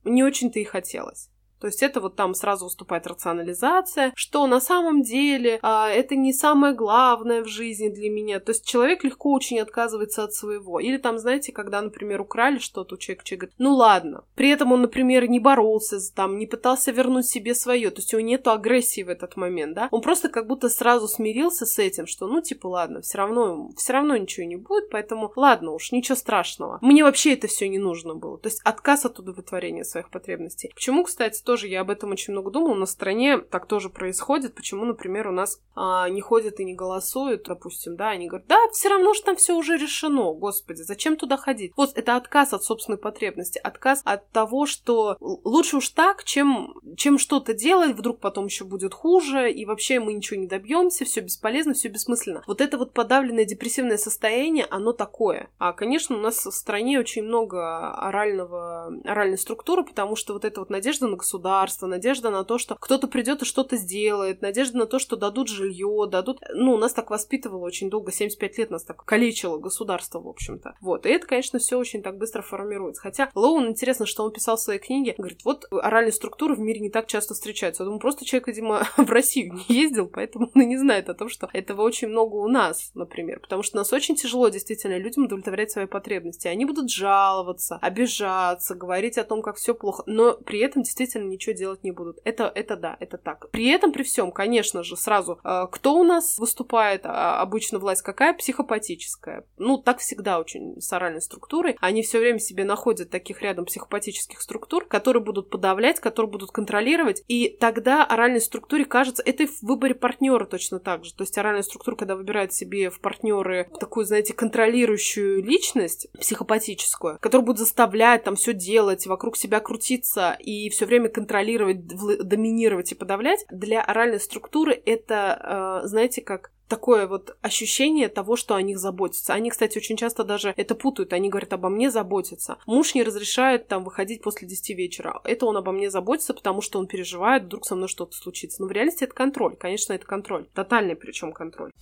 Не 0.05 0.23
очень-то 0.23 0.59
и 0.59 0.65
хотелось. 0.65 1.32
То 1.63 1.69
есть 1.69 1.81
это 1.81 2.01
вот 2.01 2.17
там 2.17 2.35
сразу 2.35 2.65
выступает 2.65 3.07
рационализация, 3.07 4.13
что 4.17 4.49
на 4.49 4.61
самом 4.61 5.03
деле 5.03 5.61
а, 5.63 5.89
это 5.89 6.17
не 6.17 6.33
самое 6.33 6.75
главное 6.75 7.45
в 7.45 7.47
жизни 7.47 7.89
для 7.89 8.11
меня. 8.11 8.41
То 8.41 8.51
есть 8.51 8.67
человек 8.67 9.05
легко 9.05 9.31
очень 9.31 9.61
отказывается 9.61 10.25
от 10.25 10.35
своего. 10.35 10.81
Или 10.81 10.97
там, 10.97 11.21
знаете, 11.21 11.53
когда, 11.53 11.81
например, 11.81 12.21
украли 12.21 12.59
что-то 12.59 12.97
у 12.97 12.99
человека, 12.99 13.25
человек 13.25 13.41
говорит, 13.43 13.55
ну 13.59 13.77
ладно. 13.77 14.25
При 14.35 14.51
этом 14.51 14.73
он, 14.73 14.83
например, 14.83 15.31
не 15.31 15.39
боролся, 15.39 15.99
там, 16.13 16.37
не 16.37 16.47
пытался 16.47 16.91
вернуть 16.91 17.29
себе 17.29 17.55
свое. 17.55 17.91
То 17.91 18.01
есть 18.01 18.13
у 18.13 18.19
него 18.19 18.31
нету 18.31 18.51
агрессии 18.51 19.05
в 19.05 19.09
этот 19.09 19.37
момент, 19.37 19.75
да. 19.77 19.87
Он 19.93 20.01
просто 20.01 20.31
как 20.31 20.49
будто 20.49 20.69
сразу 20.69 21.07
смирился 21.07 21.65
с 21.65 21.79
этим, 21.79 22.09
что, 22.09 22.27
ну, 22.27 22.43
типа, 22.43 22.67
ладно, 22.67 23.03
все 23.03 23.19
равно, 23.19 23.71
все 23.77 23.93
равно 23.93 24.17
ничего 24.17 24.47
не 24.47 24.57
будет, 24.57 24.91
поэтому, 24.91 25.33
ладно 25.37 25.75
уж, 25.75 25.93
ничего 25.93 26.17
страшного. 26.17 26.79
Мне 26.81 27.05
вообще 27.05 27.35
это 27.35 27.47
все 27.47 27.69
не 27.69 27.79
нужно 27.79 28.17
было. 28.17 28.37
То 28.37 28.49
есть 28.49 28.61
отказ 28.65 29.05
от 29.05 29.21
удовлетворения 29.21 29.85
своих 29.85 30.11
потребностей. 30.11 30.73
Почему, 30.75 31.05
кстати, 31.05 31.41
тоже 31.53 31.69
я 31.69 31.83
об 31.83 31.91
этом 31.91 32.13
очень 32.13 32.33
много 32.33 32.51
думала, 32.51 32.75
на 32.75 32.87
стране 32.87 33.37
так 33.37 33.67
тоже 33.67 33.91
происходит. 33.91 34.55
Почему, 34.55 34.87
например, 34.87 35.29
у 35.29 35.33
нас 35.33 35.61
а, 35.77 36.09
не 36.09 36.23
ходят 36.23 36.61
и 36.61 36.65
не 36.65 36.73
голосуют, 36.73 37.43
допустим, 37.43 37.95
да, 37.95 38.09
они 38.09 38.27
говорят, 38.27 38.49
да, 38.49 38.57
все 38.73 38.89
равно 38.89 39.13
же 39.13 39.23
там 39.23 39.37
все 39.37 39.55
уже 39.55 39.77
решено, 39.77 40.33
господи, 40.33 40.81
зачем 40.81 41.19
туда 41.19 41.37
ходить? 41.37 41.73
Вот 41.77 41.91
это 41.95 42.17
отказ 42.17 42.55
от 42.55 42.65
собственной 42.65 42.97
потребности, 42.97 43.61
отказ 43.63 44.01
от 44.07 44.31
того, 44.31 44.65
что 44.65 45.19
лучше 45.21 45.77
уж 45.77 45.91
так, 45.91 46.25
чем, 46.25 46.73
чем 46.97 47.19
что-то 47.19 47.53
делать, 47.53 47.97
вдруг 47.99 48.19
потом 48.21 48.47
еще 48.47 48.65
будет 48.65 48.95
хуже, 48.95 49.53
и 49.53 49.67
вообще 49.67 50.01
мы 50.01 50.15
ничего 50.15 50.41
не 50.41 50.47
добьемся, 50.47 51.05
все 51.05 51.21
бесполезно, 51.21 51.75
все 51.75 51.89
бессмысленно. 51.89 52.43
Вот 52.47 52.63
это 52.63 52.79
вот 52.79 52.95
подавленное 52.95 53.45
депрессивное 53.45 53.99
состояние, 53.99 54.67
оно 54.71 54.95
такое. 54.95 55.51
А, 55.59 55.75
конечно, 55.75 56.17
у 56.17 56.21
нас 56.21 56.47
в 56.47 56.51
стране 56.51 56.99
очень 56.99 57.25
много 57.25 57.91
орального, 57.91 58.87
оральной 59.05 59.37
структуры, 59.37 59.85
потому 59.85 60.17
что 60.17 60.33
вот 60.33 60.47
эта 60.47 60.61
вот 60.61 60.71
надежда 60.71 61.09
на 61.09 61.17
государство, 61.17 61.42
надежда 61.87 62.31
на 62.31 62.45
то, 62.45 62.59
что 62.59 62.75
кто-то 62.75 63.09
придет 63.09 63.43
и 63.43 63.45
что-то 63.45 63.77
сделает, 63.77 64.43
надежда 64.43 64.79
на 64.79 64.87
то, 64.87 64.99
что 64.99 65.17
дадут 65.17 65.49
жилье, 65.49 66.09
дадут... 66.11 66.41
Ну, 66.55 66.77
нас 66.77 66.93
так 66.93 67.11
воспитывало 67.11 67.65
очень 67.65 67.91
долго, 67.91 68.13
75 68.13 68.59
лет 68.59 68.71
нас 68.71 68.85
так 68.85 69.05
калечило 69.05 69.59
государство, 69.59 70.21
в 70.21 70.29
общем-то. 70.29 70.77
Вот, 70.81 71.07
и 71.07 71.11
это, 71.11 71.27
конечно, 71.27 71.59
все 71.59 71.79
очень 71.79 72.03
так 72.03 72.19
быстро 72.19 72.43
формируется. 72.43 73.03
Хотя 73.03 73.31
Лоун, 73.35 73.69
интересно, 73.69 74.07
что 74.07 74.25
он 74.25 74.33
писал 74.33 74.57
в 74.57 74.61
своей 74.61 74.81
книге, 74.81 75.15
говорит, 75.17 75.45
вот 75.45 75.67
оральные 75.71 76.13
структуры 76.13 76.55
в 76.55 76.61
мире 76.61 76.81
не 76.81 76.91
так 76.91 77.07
часто 77.07 77.35
встречаются. 77.35 77.83
Я 77.83 77.87
думаю, 77.87 78.01
просто 78.01 78.25
человек, 78.25 78.49
видимо, 78.49 78.87
в 78.97 79.11
Россию 79.11 79.55
не 79.55 79.65
ездил, 79.75 80.09
поэтому 80.09 80.51
он 80.55 80.63
и 80.63 80.67
не 80.67 80.77
знает 80.77 81.09
о 81.09 81.15
том, 81.15 81.29
что 81.29 81.49
этого 81.53 81.83
очень 81.83 82.09
много 82.09 82.37
у 82.37 82.49
нас, 82.49 82.91
например. 82.95 83.41
Потому 83.41 83.63
что 83.63 83.77
нас 83.77 83.93
очень 83.93 84.15
тяжело 84.15 84.49
действительно 84.49 84.99
людям 84.99 85.25
удовлетворять 85.25 85.71
свои 85.71 85.87
потребности. 85.87 86.49
Они 86.49 86.65
будут 86.65 86.91
жаловаться, 86.91 87.79
обижаться, 87.81 88.75
говорить 88.75 89.19
о 89.19 89.25
том, 89.25 89.43
как 89.43 89.57
все 89.57 89.75
плохо, 89.75 90.03
но 90.07 90.35
при 90.35 90.61
этом 90.61 90.83
действительно 90.83 91.22
ничего 91.29 91.55
делать 91.55 91.83
не 91.85 91.91
будут. 91.91 92.19
Это, 92.25 92.51
это 92.55 92.77
да, 92.77 92.97
это 93.01 93.19
так. 93.19 93.51
При 93.51 93.69
этом, 93.69 93.93
при 93.93 94.03
всем, 94.03 94.33
конечно 94.33 94.83
же, 94.83 94.97
сразу, 94.97 95.41
э, 95.45 95.67
кто 95.71 95.95
у 95.95 96.05
нас 96.05 96.39
выступает, 96.39 97.03
а, 97.05 97.41
обычно 97.41 97.79
власть 97.79 98.03
какая? 98.03 98.35
Психопатическая. 98.35 99.45
Ну, 99.59 99.79
так 99.79 99.99
всегда 99.99 100.39
очень 100.39 100.81
с 100.81 100.93
оральной 100.93 101.23
структурой. 101.23 101.77
Они 101.81 102.03
все 102.03 102.19
время 102.19 102.39
себе 102.39 102.65
находят 102.65 103.11
таких 103.11 103.43
рядом 103.43 103.65
психопатических 103.65 104.41
структур, 104.41 104.87
которые 104.87 105.23
будут 105.23 105.51
подавлять, 105.51 106.01
которые 106.01 106.31
будут 106.31 106.51
контролировать, 106.51 107.23
и 107.29 107.57
тогда 107.61 108.05
оральной 108.05 108.41
структуре 108.41 108.85
кажется, 108.85 109.23
это 109.25 109.45
и 109.45 109.47
в 109.47 109.63
выборе 109.63 109.95
партнера 109.95 110.45
точно 110.45 110.79
так 110.79 111.05
же. 111.05 111.15
То 111.15 111.23
есть 111.23 111.37
оральная 111.39 111.63
структура, 111.63 111.97
когда 111.97 112.17
выбирает 112.17 112.53
себе 112.53 112.91
в 112.91 113.01
партнеры 113.01 113.69
такую, 113.79 114.07
знаете, 114.07 114.35
контролирующую 114.35 115.43
личность 115.43 116.09
психопатическую, 116.19 117.19
которая 117.21 117.47
будет 117.47 117.59
заставлять 117.59 118.25
там 118.25 118.37
все 118.37 118.53
делать, 118.53 119.07
вокруг 119.07 119.37
себя 119.37 119.61
крутиться 119.61 120.37
и 120.39 120.69
все 120.71 120.87
время 120.87 121.09
контролировать, 121.13 121.87
доминировать 121.87 122.93
и 122.93 122.95
подавлять, 122.95 123.45
для 123.51 123.83
оральной 123.83 124.21
структуры 124.21 124.73
это, 124.85 125.81
э, 125.85 125.87
знаете, 125.87 126.23
как 126.23 126.51
такое 126.73 127.07
вот 127.07 127.37
ощущение 127.43 128.09
того, 128.09 128.35
что 128.35 128.55
о 128.55 128.63
них 128.63 128.79
заботятся. 128.79 129.35
Они, 129.35 129.51
кстати, 129.51 129.77
очень 129.77 129.99
часто 129.99 130.25
даже 130.25 130.55
это 130.57 130.75
путают. 130.75 131.13
Они 131.13 131.29
говорят, 131.29 131.53
обо 131.53 131.69
мне 131.69 131.91
заботятся. 131.91 132.57
Муж 132.65 132.95
не 132.95 133.03
разрешает 133.03 133.69
там 133.69 133.85
выходить 133.85 134.23
после 134.23 134.49
10 134.49 134.71
вечера. 134.71 135.21
Это 135.25 135.45
он 135.45 135.59
обо 135.59 135.71
мне 135.71 135.91
заботится, 135.91 136.33
потому 136.33 136.63
что 136.63 136.79
он 136.79 136.87
переживает, 136.87 137.45
вдруг 137.45 137.67
со 137.67 137.77
мной 137.77 137.89
что-то 137.89 138.17
случится. 138.17 138.63
Но 138.63 138.69
в 138.69 138.73
реальности 138.73 139.05
это 139.05 139.13
контроль. 139.13 139.55
Конечно, 139.57 139.93
это 139.93 140.07
контроль. 140.07 140.47
Тотальный 140.55 140.97
причем 140.97 141.35
контроль. 141.35 141.73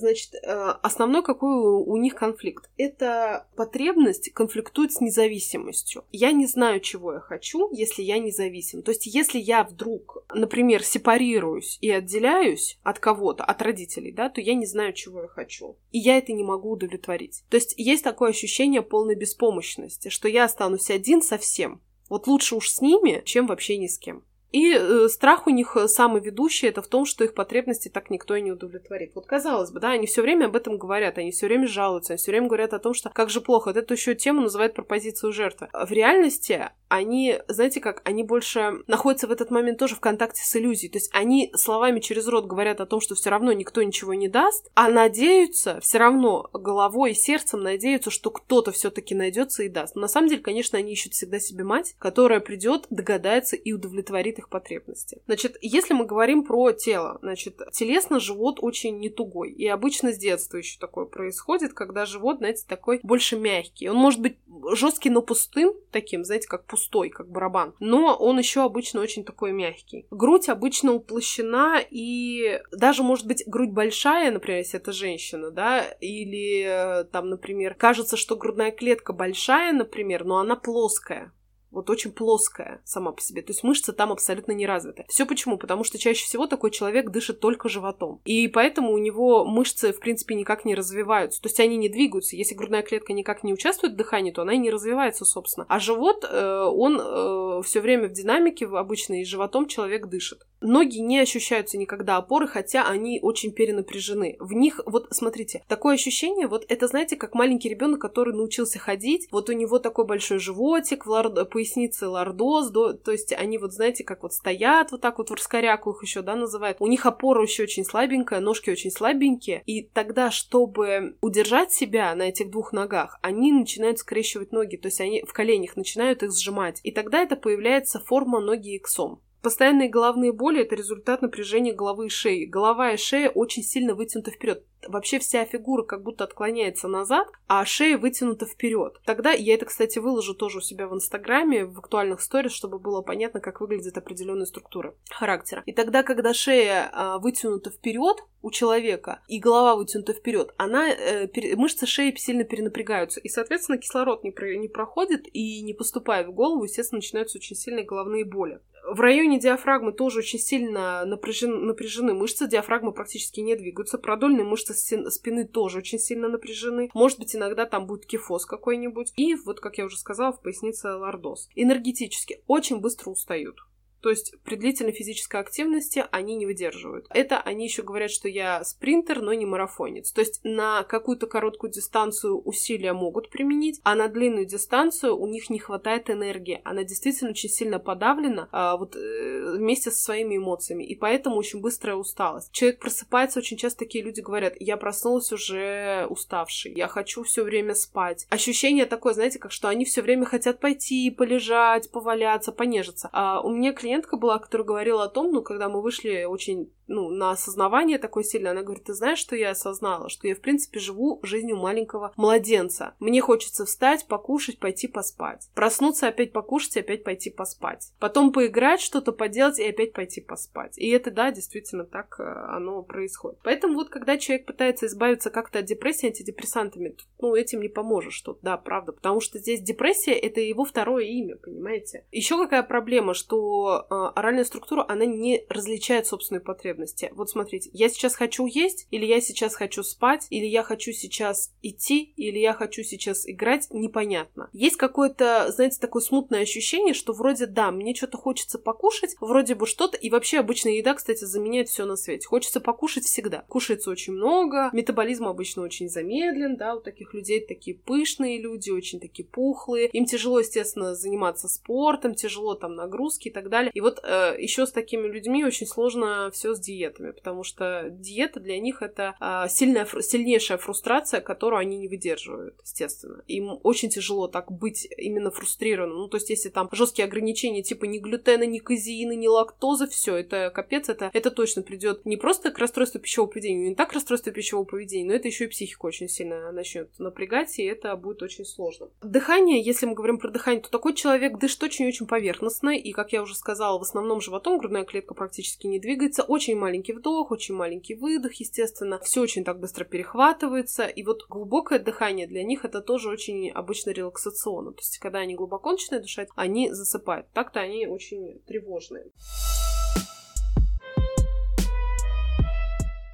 Значит, 0.00 0.34
э, 0.34 0.74
основной 0.82 1.22
какой 1.22 1.52
у 1.52 1.96
них 1.98 2.14
конфликт? 2.14 2.70
Это 2.78 3.46
потребность 3.54 4.32
конфликтует 4.32 4.92
с 4.92 5.00
независимостью. 5.00 6.04
Я 6.10 6.32
не 6.32 6.46
знаю, 6.46 6.80
чего 6.80 7.14
я 7.14 7.20
хочу, 7.20 7.70
если 7.70 8.02
я 8.02 8.18
независим. 8.18 8.82
То 8.82 8.92
есть, 8.92 9.06
если 9.06 9.38
я 9.38 9.62
вдруг, 9.62 10.24
например, 10.34 10.82
сепарируюсь 10.82 11.76
и 11.82 11.90
отделяюсь 11.90 12.78
от 12.82 12.98
кого-то, 12.98 13.44
от 13.44 13.60
родителей, 13.60 14.10
да, 14.10 14.30
то 14.30 14.40
я 14.40 14.54
не 14.54 14.66
знаю, 14.66 14.94
чего 14.94 15.22
я 15.22 15.28
хочу. 15.28 15.76
И 15.92 15.98
я 15.98 16.16
это 16.16 16.32
не 16.32 16.44
могу 16.44 16.70
удовлетворить. 16.70 17.44
То 17.50 17.56
есть, 17.56 17.74
есть 17.76 18.02
такое 18.02 18.30
ощущение 18.30 18.80
полной 18.80 19.16
беспомощности, 19.16 20.08
что 20.08 20.28
я 20.28 20.44
останусь 20.44 20.90
один 20.90 21.20
совсем. 21.20 21.82
Вот 22.08 22.26
лучше 22.26 22.56
уж 22.56 22.70
с 22.70 22.80
ними, 22.80 23.22
чем 23.26 23.46
вообще 23.46 23.76
ни 23.76 23.86
с 23.86 23.98
кем. 23.98 24.24
И 24.52 24.72
э, 24.72 25.08
страх 25.08 25.46
у 25.46 25.50
них 25.50 25.76
э, 25.76 25.86
самый 25.86 26.20
ведущий 26.20 26.66
это 26.66 26.82
в 26.82 26.88
том, 26.88 27.04
что 27.04 27.24
их 27.24 27.34
потребности 27.34 27.88
так 27.88 28.10
никто 28.10 28.34
и 28.34 28.42
не 28.42 28.52
удовлетворит. 28.52 29.12
Вот 29.14 29.26
казалось 29.26 29.70
бы, 29.70 29.80
да, 29.80 29.90
они 29.90 30.06
все 30.06 30.22
время 30.22 30.46
об 30.46 30.56
этом 30.56 30.76
говорят, 30.76 31.18
они 31.18 31.30
все 31.30 31.46
время 31.46 31.68
жалуются, 31.68 32.14
они 32.14 32.18
все 32.18 32.32
время 32.32 32.48
говорят 32.48 32.74
о 32.74 32.80
том, 32.80 32.92
что 32.94 33.10
как 33.10 33.30
же 33.30 33.40
плохо. 33.40 33.68
Вот 33.68 33.76
эту 33.76 33.94
еще 33.94 34.14
тему 34.14 34.40
называют 34.40 34.74
пропозицию 34.74 35.32
жертвы. 35.32 35.68
В 35.72 35.92
реальности 35.92 36.70
они, 36.88 37.38
знаете 37.46 37.80
как, 37.80 38.02
они 38.04 38.24
больше 38.24 38.82
находятся 38.88 39.28
в 39.28 39.30
этот 39.30 39.52
момент 39.52 39.78
тоже 39.78 39.94
в 39.94 40.00
контакте 40.00 40.42
с 40.44 40.56
иллюзией. 40.56 40.90
То 40.90 40.98
есть 40.98 41.10
они 41.14 41.52
словами 41.54 42.00
через 42.00 42.26
рот 42.26 42.46
говорят 42.46 42.80
о 42.80 42.86
том, 42.86 43.00
что 43.00 43.14
все 43.14 43.30
равно 43.30 43.52
никто 43.52 43.82
ничего 43.82 44.14
не 44.14 44.28
даст, 44.28 44.68
а 44.74 44.88
надеются, 44.88 45.78
все 45.80 45.98
равно 45.98 46.50
головой 46.52 47.12
и 47.12 47.14
сердцем 47.14 47.62
надеются, 47.62 48.10
что 48.10 48.30
кто-то 48.30 48.72
все-таки 48.72 49.14
найдется 49.14 49.62
и 49.62 49.68
даст. 49.68 49.94
Но 49.94 50.02
на 50.02 50.08
самом 50.08 50.28
деле, 50.28 50.42
конечно, 50.42 50.78
они 50.78 50.92
ищут 50.92 51.12
всегда 51.12 51.38
себе 51.38 51.62
мать, 51.62 51.94
которая 51.98 52.40
придет, 52.40 52.86
догадается 52.90 53.54
и 53.54 53.72
удовлетворит 53.72 54.39
их 54.40 54.48
потребности. 54.48 55.22
Значит, 55.26 55.56
если 55.60 55.94
мы 55.94 56.04
говорим 56.04 56.44
про 56.44 56.72
тело, 56.72 57.18
значит, 57.22 57.60
телесно 57.72 58.20
живот 58.20 58.58
очень 58.60 58.98
не 58.98 59.08
тугой. 59.08 59.50
И 59.50 59.66
обычно 59.66 60.12
с 60.12 60.18
детства 60.18 60.56
еще 60.56 60.78
такое 60.78 61.04
происходит, 61.04 61.72
когда 61.72 62.06
живот, 62.06 62.38
знаете, 62.38 62.64
такой 62.66 63.00
больше 63.02 63.38
мягкий. 63.38 63.88
Он 63.88 63.96
может 63.96 64.20
быть 64.20 64.36
жесткий, 64.72 65.10
но 65.10 65.22
пустым, 65.22 65.74
таким, 65.90 66.24
знаете, 66.24 66.48
как 66.48 66.64
пустой, 66.66 67.10
как 67.10 67.28
барабан. 67.30 67.74
Но 67.80 68.16
он 68.16 68.38
еще 68.38 68.62
обычно 68.64 69.00
очень 69.00 69.24
такой 69.24 69.52
мягкий. 69.52 70.06
Грудь 70.10 70.48
обычно 70.48 70.92
уплощена, 70.92 71.80
и 71.90 72.60
даже, 72.72 73.02
может 73.02 73.26
быть, 73.26 73.44
грудь 73.46 73.70
большая, 73.70 74.30
например, 74.30 74.58
если 74.58 74.80
это 74.80 74.92
женщина, 74.92 75.50
да, 75.50 75.82
или 76.00 77.06
там, 77.12 77.30
например, 77.30 77.74
кажется, 77.74 78.16
что 78.16 78.36
грудная 78.36 78.70
клетка 78.70 79.12
большая, 79.12 79.72
например, 79.72 80.24
но 80.24 80.38
она 80.38 80.56
плоская 80.56 81.32
вот 81.70 81.90
очень 81.90 82.12
плоская 82.12 82.80
сама 82.84 83.12
по 83.12 83.20
себе. 83.20 83.42
То 83.42 83.50
есть 83.50 83.62
мышцы 83.62 83.92
там 83.92 84.12
абсолютно 84.12 84.52
не 84.52 84.66
развиты. 84.66 85.04
Все 85.08 85.26
почему? 85.26 85.56
Потому 85.58 85.84
что 85.84 85.98
чаще 85.98 86.24
всего 86.24 86.46
такой 86.46 86.70
человек 86.70 87.10
дышит 87.10 87.40
только 87.40 87.68
животом. 87.68 88.20
И 88.24 88.48
поэтому 88.48 88.92
у 88.92 88.98
него 88.98 89.44
мышцы, 89.44 89.92
в 89.92 90.00
принципе, 90.00 90.34
никак 90.34 90.64
не 90.64 90.74
развиваются. 90.74 91.40
То 91.40 91.48
есть 91.48 91.60
они 91.60 91.76
не 91.76 91.88
двигаются. 91.88 92.36
Если 92.36 92.54
грудная 92.54 92.82
клетка 92.82 93.12
никак 93.12 93.44
не 93.44 93.52
участвует 93.52 93.94
в 93.94 93.96
дыхании, 93.96 94.32
то 94.32 94.42
она 94.42 94.54
и 94.54 94.58
не 94.58 94.70
развивается, 94.70 95.24
собственно. 95.24 95.66
А 95.68 95.78
живот, 95.78 96.24
э, 96.28 96.62
он 96.64 97.00
э, 97.00 97.62
все 97.64 97.80
время 97.80 98.08
в 98.08 98.12
динамике 98.12 98.66
обычно, 98.66 99.20
и 99.20 99.24
животом 99.24 99.66
человек 99.66 100.06
дышит. 100.06 100.40
Ноги 100.60 100.98
не 100.98 101.18
ощущаются 101.18 101.78
никогда 101.78 102.18
опоры, 102.18 102.46
хотя 102.46 102.86
они 102.86 103.18
очень 103.22 103.52
перенапряжены. 103.52 104.36
В 104.40 104.52
них, 104.52 104.80
вот 104.84 105.08
смотрите, 105.10 105.62
такое 105.68 105.94
ощущение, 105.94 106.46
вот 106.46 106.66
это, 106.68 106.86
знаете, 106.86 107.16
как 107.16 107.34
маленький 107.34 107.70
ребенок, 107.70 108.00
который 108.00 108.34
научился 108.34 108.78
ходить, 108.78 109.26
вот 109.30 109.48
у 109.48 109.52
него 109.52 109.78
такой 109.78 110.04
большой 110.04 110.38
животик, 110.38 111.06
в 111.06 111.10
лорд... 111.10 111.48
пояснице 111.50 112.08
лордоз, 112.08 112.70
до... 112.70 112.92
то 112.92 113.10
есть 113.10 113.32
они 113.32 113.56
вот, 113.56 113.72
знаете, 113.72 114.04
как 114.04 114.22
вот 114.22 114.34
стоят 114.34 114.92
вот 114.92 115.00
так 115.00 115.16
вот 115.18 115.30
в 115.30 115.34
раскоряку 115.34 115.92
их 115.92 116.02
еще, 116.02 116.20
да, 116.20 116.36
называют. 116.36 116.76
У 116.80 116.86
них 116.86 117.06
опора 117.06 117.42
еще 117.42 117.62
очень 117.62 117.84
слабенькая, 117.84 118.40
ножки 118.40 118.68
очень 118.68 118.90
слабенькие, 118.90 119.62
и 119.64 119.82
тогда, 119.82 120.30
чтобы 120.30 121.16
удержать 121.22 121.72
себя 121.72 122.14
на 122.14 122.24
этих 122.24 122.50
двух 122.50 122.72
ногах, 122.72 123.18
они 123.22 123.52
начинают 123.52 123.98
скрещивать 123.98 124.52
ноги, 124.52 124.76
то 124.76 124.88
есть 124.88 125.00
они 125.00 125.22
в 125.22 125.32
коленях 125.32 125.76
начинают 125.76 126.22
их 126.22 126.32
сжимать, 126.32 126.80
и 126.82 126.90
тогда 126.90 127.22
это 127.22 127.36
появляется 127.36 127.98
форма 127.98 128.40
ноги 128.40 128.76
иксом. 128.76 129.22
Постоянные 129.42 129.88
головные 129.88 130.32
боли– 130.32 130.60
это 130.62 130.74
результат 130.74 131.22
напряжения 131.22 131.72
головы 131.72 132.06
и 132.06 132.10
шеи. 132.10 132.44
Голова 132.44 132.92
и 132.92 132.98
шея 132.98 133.30
очень 133.30 133.62
сильно 133.62 133.94
вытянуты 133.94 134.30
вперед. 134.32 134.64
Вообще 134.86 135.18
вся 135.18 135.44
фигура 135.44 135.82
как 135.82 136.02
будто 136.02 136.24
отклоняется 136.24 136.88
назад, 136.88 137.28
а 137.46 137.64
шея 137.64 137.96
вытянута 137.96 138.44
вперед. 138.46 139.00
Тогда 139.04 139.32
я 139.32 139.54
это, 139.54 139.66
кстати, 139.66 139.98
выложу 139.98 140.34
тоже 140.34 140.58
у 140.58 140.60
себя 140.60 140.88
в 140.88 140.94
Инстаграме, 140.94 141.64
в 141.64 141.78
актуальных 141.78 142.20
сторис, 142.20 142.52
чтобы 142.52 142.78
было 142.78 143.00
понятно, 143.00 143.40
как 143.40 143.60
выглядит 143.60 143.96
определенная 143.96 144.46
структура 144.46 144.94
характера. 145.10 145.62
И 145.66 145.72
тогда, 145.72 146.02
когда 146.02 146.34
шея 146.34 146.90
а, 146.92 147.18
вытянута 147.18 147.70
вперед 147.70 148.24
у 148.42 148.50
человека 148.50 149.20
и 149.28 149.38
голова 149.38 149.76
вытянута 149.76 150.12
вперед, 150.12 150.54
она 150.56 150.90
э, 150.90 151.28
пере, 151.28 151.56
мышцы 151.56 151.86
шеи 151.86 152.14
сильно 152.16 152.44
перенапрягаются, 152.44 153.20
и, 153.20 153.28
соответственно, 153.28 153.78
кислород 153.78 154.24
не, 154.24 154.30
про, 154.30 154.56
не 154.56 154.68
проходит 154.68 155.26
и 155.32 155.60
не 155.62 155.74
поступая 155.74 156.26
в 156.26 156.32
голову, 156.32 156.64
естественно, 156.64 156.98
начинаются 156.98 157.38
очень 157.38 157.56
сильные 157.56 157.84
головные 157.84 158.24
боли. 158.24 158.60
В 158.90 159.00
районе 159.00 159.29
диафрагмы 159.38 159.92
тоже 159.92 160.20
очень 160.20 160.38
сильно 160.38 161.04
напряжен, 161.04 161.66
напряжены 161.66 162.14
мышцы, 162.14 162.48
диафрагмы 162.48 162.92
практически 162.92 163.40
не 163.40 163.54
двигаются, 163.54 163.98
продольные 163.98 164.44
мышцы 164.44 164.74
спины 164.74 165.46
тоже 165.46 165.78
очень 165.78 165.98
сильно 165.98 166.28
напряжены. 166.28 166.90
Может 166.94 167.18
быть, 167.18 167.36
иногда 167.36 167.66
там 167.66 167.86
будет 167.86 168.06
кифоз 168.06 168.46
какой-нибудь. 168.46 169.12
И 169.16 169.34
вот, 169.34 169.60
как 169.60 169.78
я 169.78 169.84
уже 169.84 169.96
сказала, 169.96 170.32
в 170.32 170.42
пояснице 170.42 170.94
лордоз. 170.94 171.48
Энергетически 171.54 172.42
очень 172.46 172.80
быстро 172.80 173.10
устают. 173.10 173.56
То 174.00 174.10
есть 174.10 174.34
при 174.44 174.56
длительной 174.56 174.92
физической 174.92 175.40
активности 175.40 176.04
они 176.10 176.36
не 176.36 176.46
выдерживают. 176.46 177.06
Это 177.10 177.40
они 177.40 177.64
еще 177.64 177.82
говорят, 177.82 178.10
что 178.10 178.28
я 178.28 178.64
спринтер, 178.64 179.20
но 179.20 179.32
не 179.32 179.46
марафонец. 179.46 180.12
То 180.12 180.20
есть 180.20 180.40
на 180.44 180.82
какую-то 180.84 181.26
короткую 181.26 181.70
дистанцию 181.70 182.40
усилия 182.40 182.92
могут 182.92 183.30
применить, 183.30 183.80
а 183.84 183.94
на 183.94 184.08
длинную 184.08 184.46
дистанцию 184.46 185.16
у 185.16 185.26
них 185.26 185.50
не 185.50 185.58
хватает 185.58 186.10
энергии. 186.10 186.60
Она 186.64 186.84
действительно 186.84 187.30
очень 187.30 187.48
сильно 187.48 187.78
подавлена 187.78 188.48
а, 188.52 188.76
вот, 188.76 188.96
э, 188.96 189.56
вместе 189.56 189.90
со 189.90 190.02
своими 190.02 190.36
эмоциями. 190.36 190.84
И 190.84 190.94
поэтому 190.94 191.36
очень 191.36 191.60
быстрая 191.60 191.96
усталость. 191.96 192.50
Человек 192.52 192.80
просыпается, 192.80 193.40
очень 193.40 193.56
часто 193.56 193.80
такие 193.80 194.04
люди 194.04 194.20
говорят, 194.20 194.54
я 194.60 194.76
проснулась 194.76 195.32
уже 195.32 196.06
уставший, 196.08 196.72
я 196.74 196.88
хочу 196.88 197.22
все 197.22 197.44
время 197.44 197.74
спать. 197.74 198.26
Ощущение 198.30 198.86
такое, 198.86 199.14
знаете, 199.14 199.38
как 199.38 199.52
что 199.52 199.68
они 199.68 199.84
все 199.84 200.02
время 200.02 200.24
хотят 200.24 200.60
пойти, 200.60 201.10
полежать, 201.10 201.90
поваляться, 201.90 202.52
понежиться. 202.52 203.08
А 203.12 203.40
у 203.40 203.50
меня 203.50 203.72
клиент 203.72 203.89
клиентка 203.90 204.16
была, 204.16 204.38
которая 204.38 204.66
говорила 204.66 205.04
о 205.04 205.08
том, 205.08 205.32
ну, 205.32 205.42
когда 205.42 205.68
мы 205.68 205.82
вышли 205.82 206.22
очень 206.22 206.70
ну, 206.90 207.08
на 207.08 207.30
осознавание 207.30 207.98
такое 207.98 208.24
сильное, 208.24 208.50
она 208.50 208.62
говорит, 208.62 208.84
ты 208.84 208.94
знаешь, 208.94 209.20
что 209.20 209.36
я 209.36 209.50
осознала? 209.50 210.08
Что 210.08 210.26
я, 210.26 210.34
в 210.34 210.40
принципе, 210.40 210.80
живу 210.80 211.20
жизнью 211.22 211.56
маленького 211.56 212.12
младенца. 212.16 212.94
Мне 212.98 213.20
хочется 213.20 213.64
встать, 213.64 214.06
покушать, 214.08 214.58
пойти 214.58 214.88
поспать. 214.88 215.48
Проснуться, 215.54 216.08
опять 216.08 216.32
покушать, 216.32 216.76
опять 216.76 217.04
пойти 217.04 217.30
поспать. 217.30 217.92
Потом 218.00 218.32
поиграть, 218.32 218.80
что-то 218.80 219.12
поделать 219.12 219.60
и 219.60 219.68
опять 219.68 219.92
пойти 219.92 220.20
поспать. 220.20 220.76
И 220.78 220.88
это, 220.90 221.12
да, 221.12 221.30
действительно 221.30 221.84
так 221.84 222.16
э, 222.18 222.24
оно 222.24 222.82
происходит. 222.82 223.38
Поэтому 223.44 223.74
вот, 223.74 223.88
когда 223.88 224.18
человек 224.18 224.46
пытается 224.46 224.86
избавиться 224.86 225.30
как-то 225.30 225.60
от 225.60 225.66
депрессии 225.66 226.08
антидепрессантами, 226.08 226.96
ну, 227.20 227.36
этим 227.36 227.60
не 227.60 227.68
поможешь 227.68 228.20
тут, 228.20 228.40
да, 228.42 228.56
правда. 228.56 228.90
Потому 228.90 229.20
что 229.20 229.38
здесь 229.38 229.60
депрессия— 229.60 230.12
это 230.14 230.40
его 230.40 230.64
второе 230.64 231.04
имя, 231.04 231.36
понимаете? 231.36 232.04
Еще 232.10 232.36
какая 232.36 232.64
проблема, 232.64 233.14
что 233.14 233.79
э, 233.88 233.94
оральная 234.14 234.44
структура, 234.44 234.84
она 234.88 235.04
не 235.04 235.44
различает 235.48 236.06
потребность 236.06 236.80
потребности. 236.80 237.10
Вот 237.14 237.30
смотрите, 237.30 237.70
я 237.72 237.88
сейчас 237.88 238.14
хочу 238.14 238.46
есть, 238.46 238.86
или 238.90 239.06
я 239.06 239.20
сейчас 239.20 239.54
хочу 239.54 239.82
спать, 239.82 240.26
или 240.30 240.46
я 240.46 240.62
хочу 240.62 240.92
сейчас 240.92 241.52
идти, 241.62 242.12
или 242.16 242.38
я 242.38 242.52
хочу 242.52 242.82
сейчас 242.82 243.28
играть, 243.28 243.68
непонятно. 243.70 244.48
Есть 244.52 244.76
какое-то, 244.76 245.50
знаете, 245.52 245.78
такое 245.80 246.02
смутное 246.02 246.42
ощущение, 246.42 246.94
что 246.94 247.12
вроде 247.12 247.46
да, 247.46 247.70
мне 247.70 247.94
что-то 247.94 248.18
хочется 248.18 248.58
покушать, 248.58 249.16
вроде 249.20 249.54
бы 249.54 249.66
что-то, 249.66 249.96
и 249.96 250.10
вообще 250.10 250.38
обычная 250.40 250.72
еда, 250.72 250.94
кстати, 250.94 251.24
заменяет 251.24 251.68
все 251.68 251.84
на 251.84 251.96
свете. 251.96 252.26
Хочется 252.26 252.60
покушать 252.60 253.04
всегда. 253.04 253.44
Кушается 253.48 253.90
очень 253.90 254.12
много, 254.12 254.70
метаболизм 254.72 255.26
обычно 255.26 255.62
очень 255.62 255.88
замедлен, 255.88 256.56
да, 256.56 256.74
у 256.74 256.80
таких 256.80 257.14
людей 257.14 257.44
такие 257.44 257.76
пышные 257.76 258.40
люди, 258.40 258.70
очень 258.70 259.00
такие 259.00 259.26
пухлые. 259.26 259.88
Им 259.88 260.04
тяжело, 260.04 260.40
естественно, 260.40 260.94
заниматься 260.94 261.48
спортом, 261.48 262.14
тяжело 262.14 262.54
там 262.54 262.74
нагрузки 262.74 263.28
и 263.28 263.30
так 263.32 263.48
далее. 263.48 263.69
И 263.72 263.80
вот 263.80 264.00
э, 264.02 264.36
еще 264.38 264.66
с 264.66 264.72
такими 264.72 265.06
людьми 265.06 265.44
очень 265.44 265.66
сложно 265.66 266.30
все 266.32 266.54
сделать 266.54 266.70
диетами, 266.70 267.10
потому 267.10 267.42
что 267.42 267.88
диета 267.90 268.40
для 268.40 268.58
них 268.60 268.82
это 268.82 269.14
а, 269.20 269.48
сильная, 269.48 269.86
сильнейшая 270.00 270.58
фрустрация, 270.58 271.20
которую 271.20 271.60
они 271.60 271.76
не 271.76 271.88
выдерживают, 271.88 272.54
естественно. 272.62 273.22
Им 273.26 273.58
очень 273.62 273.90
тяжело 273.90 274.28
так 274.28 274.52
быть 274.52 274.88
именно 274.96 275.30
фрустрированным. 275.30 275.98
Ну, 275.98 276.08
то 276.08 276.16
есть, 276.16 276.30
если 276.30 276.48
там 276.48 276.68
жесткие 276.72 277.06
ограничения 277.06 277.62
типа 277.62 277.86
ни 277.86 277.98
глютена, 277.98 278.44
ни 278.44 278.58
казеина, 278.58 279.12
ни 279.12 279.26
лактозы, 279.26 279.86
все, 279.88 280.16
это 280.16 280.50
капец, 280.54 280.88
это, 280.88 281.10
это 281.12 281.30
точно 281.30 281.62
придет 281.62 282.06
не 282.06 282.16
просто 282.16 282.50
к 282.50 282.58
расстройству 282.58 283.00
пищевого 283.00 283.30
поведения, 283.30 283.70
не 283.70 283.74
так 283.74 283.92
расстройство 283.92 284.32
пищевого 284.32 284.64
поведения, 284.64 285.06
но 285.06 285.14
это 285.14 285.28
еще 285.28 285.44
и 285.44 285.48
психику 285.48 285.86
очень 285.86 286.08
сильно 286.08 286.52
начнет 286.52 286.90
напрягать, 286.98 287.58
и 287.58 287.64
это 287.64 287.94
будет 287.96 288.22
очень 288.22 288.44
сложно. 288.44 288.88
Дыхание, 289.02 289.60
если 289.62 289.86
мы 289.86 289.94
говорим 289.94 290.18
про 290.18 290.30
дыхание, 290.30 290.62
то 290.62 290.70
такой 290.70 290.94
человек 290.94 291.38
дышит 291.38 291.62
очень-очень 291.62 292.06
поверхностно, 292.06 292.70
и, 292.76 292.92
как 292.92 293.12
я 293.12 293.22
уже 293.22 293.34
сказала, 293.34 293.59
в 293.78 293.82
основном 293.82 294.20
животом 294.20 294.58
грудная 294.58 294.84
клетка 294.84 295.14
практически 295.14 295.66
не 295.66 295.78
двигается, 295.78 296.22
очень 296.22 296.56
маленький 296.56 296.92
вдох, 296.92 297.30
очень 297.30 297.54
маленький 297.54 297.94
выдох, 297.94 298.34
естественно. 298.34 298.98
Все 299.00 299.20
очень 299.20 299.44
так 299.44 299.60
быстро 299.60 299.84
перехватывается. 299.84 300.86
И 300.86 301.02
вот 301.02 301.26
глубокое 301.28 301.78
дыхание 301.78 302.26
для 302.26 302.42
них 302.42 302.64
это 302.64 302.80
тоже 302.80 303.08
очень 303.08 303.50
обычно 303.50 303.90
релаксационно. 303.90 304.72
То 304.72 304.80
есть, 304.80 304.98
когда 304.98 305.20
они 305.20 305.34
глубоко 305.34 305.72
начинают 305.72 306.04
дышать, 306.04 306.28
они 306.36 306.70
засыпают. 306.72 307.26
Так-то 307.32 307.60
они 307.60 307.86
очень 307.86 308.40
тревожные. 308.46 309.10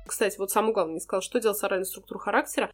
Кстати, 0.06 0.38
вот 0.38 0.50
самое 0.50 0.72
главное, 0.72 0.94
не 0.94 1.00
сказал, 1.00 1.22
что 1.22 1.40
делать 1.40 1.58
с 1.58 1.64
оральной 1.64 1.86
структурой 1.86 2.20
характера. 2.20 2.70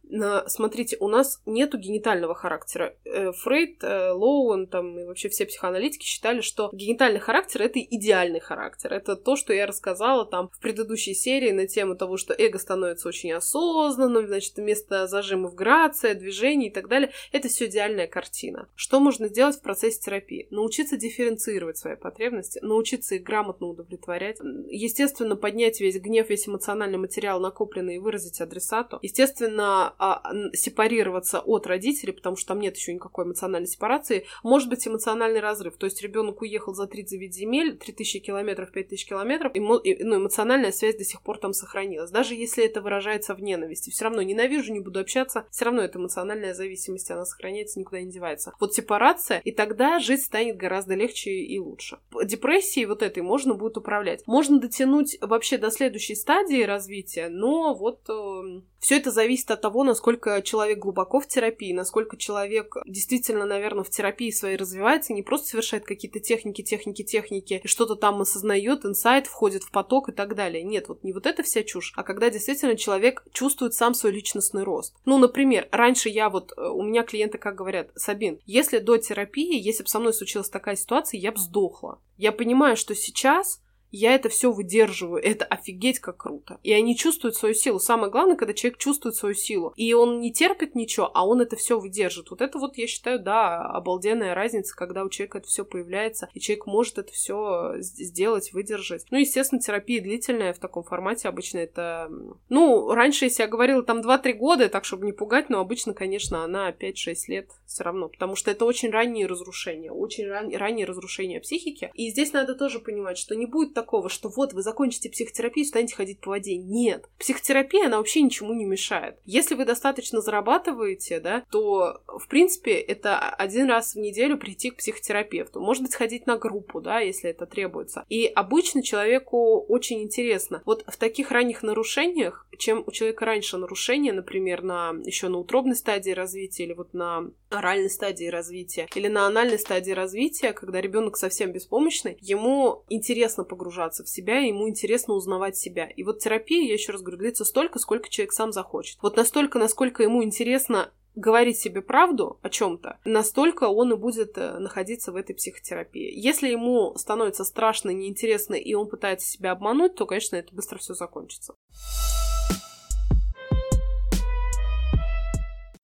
Смотрите, 0.47 0.97
у 0.99 1.07
нас 1.07 1.41
нету 1.45 1.77
генитального 1.77 2.35
характера. 2.35 2.95
Э, 3.05 3.31
Фрейд, 3.31 3.83
э, 3.83 4.11
Лоуэн 4.11 4.67
там 4.67 4.99
и 4.99 5.05
вообще 5.05 5.29
все 5.29 5.45
психоаналитики 5.45 6.05
считали, 6.05 6.41
что 6.41 6.69
генитальный 6.73 7.19
характер— 7.19 7.61
это 7.63 7.79
идеальный 7.79 8.39
характер. 8.39 8.93
Это 8.93 9.15
то, 9.15 9.35
что 9.35 9.53
я 9.53 9.65
рассказала 9.65 10.25
там 10.25 10.49
в 10.49 10.59
предыдущей 10.59 11.13
серии 11.13 11.51
на 11.51 11.67
тему 11.67 11.95
того, 11.95 12.17
что 12.17 12.33
эго 12.37 12.59
становится 12.59 13.07
очень 13.07 13.31
осознанным, 13.31 14.27
значит, 14.27 14.55
вместо 14.57 15.07
зажимов 15.07 15.55
грация, 15.55 16.13
движений 16.13 16.67
и 16.67 16.71
так 16.71 16.87
далее. 16.87 17.11
Это 17.31 17.47
все 17.47 17.65
идеальная 17.65 18.07
картина. 18.07 18.69
Что 18.75 18.99
можно 18.99 19.27
сделать 19.27 19.55
в 19.55 19.61
процессе 19.61 19.99
терапии? 19.99 20.47
Научиться 20.51 20.97
дифференцировать 20.97 21.77
свои 21.77 21.95
потребности, 21.95 22.59
научиться 22.61 23.15
их 23.15 23.23
грамотно 23.23 23.67
удовлетворять. 23.67 24.37
Естественно, 24.69 25.35
поднять 25.35 25.79
весь 25.79 25.99
гнев, 25.99 26.29
весь 26.29 26.47
эмоциональный 26.47 26.97
материал 26.97 27.22
материал 27.23 27.39
накопленный 27.39 27.99
выразить 27.99 28.41
адресату. 28.41 28.99
Естественно, 29.01 29.93
а, 29.97 30.21
сепарироваться 30.53 31.39
от 31.39 31.67
родителей, 31.67 32.11
потому 32.11 32.35
что 32.35 32.49
там 32.49 32.59
нет 32.59 32.75
еще 32.75 32.93
никакой 32.93 33.23
эмоциональной 33.23 33.67
сепарации. 33.67 34.25
Может 34.43 34.69
быть 34.69 34.85
эмоциональный 34.85 35.39
разрыв. 35.39 35.77
То 35.77 35.85
есть 35.85 36.01
ребенок 36.01 36.41
уехал 36.41 36.73
за 36.73 36.85
39 36.85 37.33
земель, 37.33 37.77
3000 37.77 38.19
километров, 38.19 38.71
5000 38.71 39.05
километров, 39.07 39.55
и, 39.55 39.59
ну, 39.61 39.79
эмоциональная 40.17 40.73
связь 40.73 40.97
до 40.97 41.05
сих 41.05 41.21
пор 41.21 41.37
там 41.37 41.53
сохранилась. 41.53 42.11
Даже 42.11 42.35
если 42.35 42.65
это 42.65 42.81
выражается 42.81 43.35
в 43.35 43.41
ненависти. 43.41 43.89
Все 43.89 44.03
равно 44.03 44.21
ненавижу, 44.21 44.73
не 44.73 44.81
буду 44.81 44.99
общаться, 44.99 45.45
все 45.49 45.65
равно 45.65 45.81
эта 45.81 45.99
эмоциональная 45.99 46.53
зависимость, 46.53 47.09
она 47.09 47.25
сохраняется, 47.25 47.79
никуда 47.79 48.01
не 48.01 48.11
девается. 48.11 48.53
Вот 48.59 48.73
сепарация, 48.73 49.39
и 49.39 49.51
тогда 49.51 49.99
жить 49.99 50.23
станет 50.23 50.57
гораздо 50.57 50.95
легче 50.95 51.31
и 51.31 51.57
лучше. 51.57 51.99
Депрессией 52.25 52.85
вот 52.85 53.01
этой 53.01 53.23
можно 53.23 53.53
будет 53.53 53.77
управлять. 53.77 54.27
Можно 54.27 54.59
дотянуть 54.59 55.17
вообще 55.21 55.57
до 55.57 55.71
следующей 55.71 56.15
стадии 56.15 56.63
развития, 56.73 57.12
развития, 57.13 57.29
но 57.29 57.73
вот 57.73 58.01
э, 58.09 58.13
эм, 58.13 58.65
все 58.79 58.97
это 58.97 59.11
зависит 59.11 59.51
от 59.51 59.61
того, 59.61 59.83
насколько 59.83 60.41
человек 60.41 60.79
глубоко 60.79 61.19
в 61.19 61.27
терапии, 61.27 61.73
насколько 61.73 62.17
человек 62.17 62.75
действительно, 62.85 63.45
наверное, 63.45 63.83
в 63.83 63.89
терапии 63.89 64.31
своей 64.31 64.57
развивается, 64.57 65.13
не 65.13 65.23
просто 65.23 65.47
совершает 65.47 65.85
какие-то 65.85 66.19
техники, 66.19 66.61
техники, 66.61 67.03
техники, 67.03 67.61
и 67.63 67.67
что-то 67.67 67.95
там 67.95 68.21
осознает, 68.21 68.85
инсайт 68.85 69.27
входит 69.27 69.63
в 69.63 69.71
поток 69.71 70.09
и 70.09 70.11
так 70.11 70.35
далее. 70.35 70.63
Нет, 70.63 70.87
вот 70.87 71.03
не 71.03 71.13
вот 71.13 71.25
эта 71.25 71.43
вся 71.43 71.63
чушь, 71.63 71.93
а 71.95 72.03
когда 72.03 72.29
действительно 72.29 72.75
человек 72.75 73.25
чувствует 73.31 73.73
сам 73.73 73.93
свой 73.93 74.11
личностный 74.11 74.63
рост. 74.63 74.95
Ну, 75.05 75.17
например, 75.17 75.67
раньше 75.71 76.09
я 76.09 76.29
вот, 76.29 76.53
э, 76.57 76.61
у 76.61 76.83
меня 76.83 77.03
клиенты 77.03 77.37
как 77.37 77.55
говорят, 77.55 77.91
Сабин, 77.95 78.39
если 78.45 78.79
до 78.79 78.97
терапии, 78.97 79.59
если 79.59 79.83
бы 79.83 79.89
со 79.89 79.99
мной 79.99 80.13
случилась 80.13 80.49
такая 80.49 80.75
ситуация, 80.75 81.19
я 81.19 81.31
бы 81.31 81.37
сдохла. 81.37 81.99
Я 82.17 82.31
понимаю, 82.31 82.77
что 82.77 82.95
сейчас 82.95 83.61
я 83.93 84.15
это 84.15 84.27
все 84.27 84.51
выдерживаю, 84.51 85.23
это 85.23 85.45
офигеть 85.45 85.99
как 85.99 86.17
круто. 86.17 86.59
И 86.63 86.73
они 86.73 86.97
чувствуют 86.97 87.35
свою 87.35 87.53
силу. 87.53 87.79
Самое 87.79 88.11
главное, 88.11 88.35
когда 88.35 88.53
человек 88.53 88.79
чувствует 88.79 89.15
свою 89.15 89.35
силу. 89.35 89.71
И 89.75 89.93
он 89.93 90.19
не 90.19 90.33
терпит 90.33 90.73
ничего, 90.73 91.11
а 91.13 91.25
он 91.27 91.41
это 91.41 91.55
все 91.55 91.79
выдержит. 91.79 92.31
Вот 92.31 92.41
это 92.41 92.57
вот, 92.57 92.75
я 92.77 92.87
считаю, 92.87 93.19
да, 93.19 93.61
обалденная 93.61 94.33
разница, 94.33 94.75
когда 94.75 95.03
у 95.03 95.09
человека 95.09 95.37
это 95.37 95.47
все 95.47 95.63
появляется, 95.63 96.27
и 96.33 96.39
человек 96.39 96.65
может 96.65 96.97
это 96.97 97.11
все 97.11 97.75
сделать, 97.77 98.51
выдержать. 98.51 99.05
Ну, 99.11 99.19
естественно, 99.19 99.61
терапия 99.61 100.01
длительная 100.01 100.53
в 100.53 100.59
таком 100.59 100.83
формате 100.83 101.27
обычно 101.27 101.59
это... 101.59 102.09
Ну, 102.49 102.91
раньше, 102.93 103.25
если 103.25 103.43
я 103.43 103.47
говорила, 103.47 103.83
там 103.83 103.99
2-3 103.99 104.33
года, 104.33 104.69
так, 104.69 104.85
чтобы 104.85 105.05
не 105.05 105.13
пугать, 105.13 105.49
но 105.49 105.59
обычно, 105.59 105.93
конечно, 105.93 106.43
она 106.43 106.71
5-6 106.71 107.15
лет 107.27 107.51
все 107.67 107.83
равно, 107.83 108.09
потому 108.09 108.35
что 108.35 108.49
это 108.49 108.65
очень 108.65 108.89
ранние 108.89 109.27
разрушения, 109.27 109.91
очень 109.91 110.27
ран... 110.27 110.51
ранние 110.55 110.87
разрушения 110.87 111.39
психики. 111.39 111.91
И 111.93 112.09
здесь 112.09 112.33
надо 112.33 112.55
тоже 112.55 112.79
понимать, 112.79 113.19
что 113.19 113.35
не 113.35 113.45
будет 113.45 113.73
такого, 113.73 113.82
что 114.09 114.29
вот 114.29 114.53
вы 114.53 114.61
закончите 114.61 115.09
психотерапию, 115.09 115.65
станете 115.65 115.95
ходить 115.95 116.19
по 116.19 116.29
воде. 116.29 116.57
Нет. 116.57 117.09
Психотерапия, 117.19 117.87
она 117.87 117.97
вообще 117.97 118.21
ничему 118.21 118.53
не 118.53 118.65
мешает. 118.65 119.19
Если 119.25 119.55
вы 119.55 119.65
достаточно 119.65 120.21
зарабатываете, 120.21 121.19
да, 121.19 121.43
то, 121.51 122.01
в 122.07 122.27
принципе, 122.27 122.73
это 122.73 123.19
один 123.19 123.67
раз 123.67 123.95
в 123.95 123.99
неделю 123.99 124.37
прийти 124.37 124.71
к 124.71 124.77
психотерапевту. 124.77 125.59
Может 125.59 125.83
быть, 125.83 125.91
сходить 125.91 126.27
на 126.27 126.37
группу, 126.37 126.81
да, 126.81 126.99
если 126.99 127.29
это 127.29 127.45
требуется. 127.45 128.05
И 128.09 128.25
обычно 128.25 128.83
человеку 128.83 129.59
очень 129.61 130.01
интересно. 130.03 130.61
Вот 130.65 130.83
в 130.87 130.97
таких 130.97 131.31
ранних 131.31 131.63
нарушениях, 131.63 132.47
чем 132.57 132.83
у 132.85 132.91
человека 132.91 133.25
раньше 133.25 133.57
нарушение, 133.57 134.13
например, 134.13 134.63
на 134.63 134.93
еще 135.05 135.27
на 135.27 135.39
утробной 135.39 135.75
стадии 135.75 136.11
развития 136.11 136.63
или 136.63 136.73
вот 136.73 136.93
на 136.93 137.31
оральной 137.49 137.89
стадии 137.89 138.25
развития 138.25 138.87
или 138.95 139.07
на 139.07 139.27
анальной 139.27 139.59
стадии 139.59 139.91
развития, 139.91 140.53
когда 140.53 140.81
ребенок 140.81 141.17
совсем 141.17 141.51
беспомощный, 141.51 142.17
ему 142.21 142.83
интересно 142.89 143.43
погружаться 143.43 143.72
в 144.03 144.09
себя, 144.09 144.39
ему 144.39 144.69
интересно 144.69 145.13
узнавать 145.13 145.57
себя. 145.57 145.85
И 145.85 146.03
вот 146.03 146.19
терапия, 146.19 146.67
я 146.67 146.73
еще 146.73 146.91
раз 146.91 147.01
говорю, 147.01 147.17
длится 147.17 147.45
столько, 147.45 147.79
сколько 147.79 148.09
человек 148.09 148.33
сам 148.33 148.51
захочет. 148.51 148.99
Вот 149.01 149.17
настолько, 149.17 149.59
насколько 149.59 150.03
ему 150.03 150.23
интересно 150.23 150.91
говорить 151.15 151.59
себе 151.59 151.81
правду 151.81 152.39
о 152.41 152.49
чем-то, 152.49 152.99
настолько 153.05 153.65
он 153.65 153.93
и 153.93 153.95
будет 153.95 154.37
э, 154.37 154.57
находиться 154.57 155.11
в 155.11 155.15
этой 155.15 155.35
психотерапии. 155.35 156.11
Если 156.15 156.49
ему 156.49 156.95
становится 156.97 157.43
страшно, 157.43 157.91
неинтересно, 157.91 158.55
и 158.55 158.73
он 158.73 158.87
пытается 158.87 159.27
себя 159.27 159.51
обмануть, 159.51 159.95
то, 159.95 160.05
конечно, 160.05 160.35
это 160.35 160.53
быстро 160.55 160.79
все 160.79 160.93
закончится. 160.93 161.53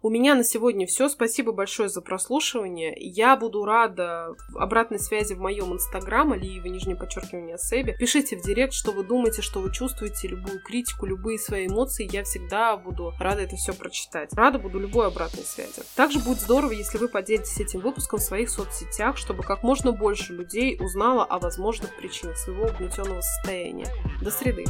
У 0.02 0.10
меня 0.10 0.34
на 0.34 0.46
сегодня 0.46 0.88
все. 0.88 1.10
Спасибо 1.10 1.52
большое 1.52 1.90
за 1.90 2.00
прослушивание. 2.00 2.96
Я 2.98 3.36
буду 3.36 3.66
рада 3.66 4.34
обратной 4.56 4.98
связи 4.98 5.34
в 5.34 5.42
моем 5.42 5.74
инстаграм, 5.74 6.32
Алиева, 6.32 6.68
нижнее 6.68 6.96
подчеркивание, 6.96 7.58
Себи. 7.58 7.94
Пишите 8.00 8.38
в 8.38 8.42
директ, 8.42 8.72
что 8.72 8.92
вы 8.92 9.04
думаете, 9.04 9.42
что 9.42 9.60
вы 9.60 9.74
чувствуете, 9.74 10.30
любую 10.30 10.62
критику, 10.62 11.06
любые 11.06 11.38
свои 11.38 11.68
эмоции. 11.68 12.10
Я 12.10 12.24
всегда 12.24 12.78
буду 12.78 13.12
рада 13.20 13.42
это 13.42 13.58
все 13.58 13.74
прочитать. 13.74 14.32
Рада 14.34 14.58
буду 14.58 14.80
любой 14.80 15.08
обратной 15.08 15.44
связи. 15.44 15.84
Также 15.98 16.20
будет 16.20 16.40
здорово, 16.40 16.72
если 16.72 16.98
вы 16.98 17.10
поделитесь 17.10 17.60
этим 17.60 17.82
выпуском 17.82 18.20
в 18.20 18.24
своих 18.24 18.50
соцсетях, 18.50 19.18
чтобы 19.18 19.44
как 19.44 19.64
можно 19.64 19.92
больше 19.92 20.32
людей 20.32 20.78
узнало 20.80 21.26
о 21.26 21.40
возможных 21.40 21.94
причинах 21.98 22.38
своего 22.38 22.68
угнетенного 22.68 23.20
состояния. 23.20 23.88
До 24.22 24.32
среды. 24.32 24.64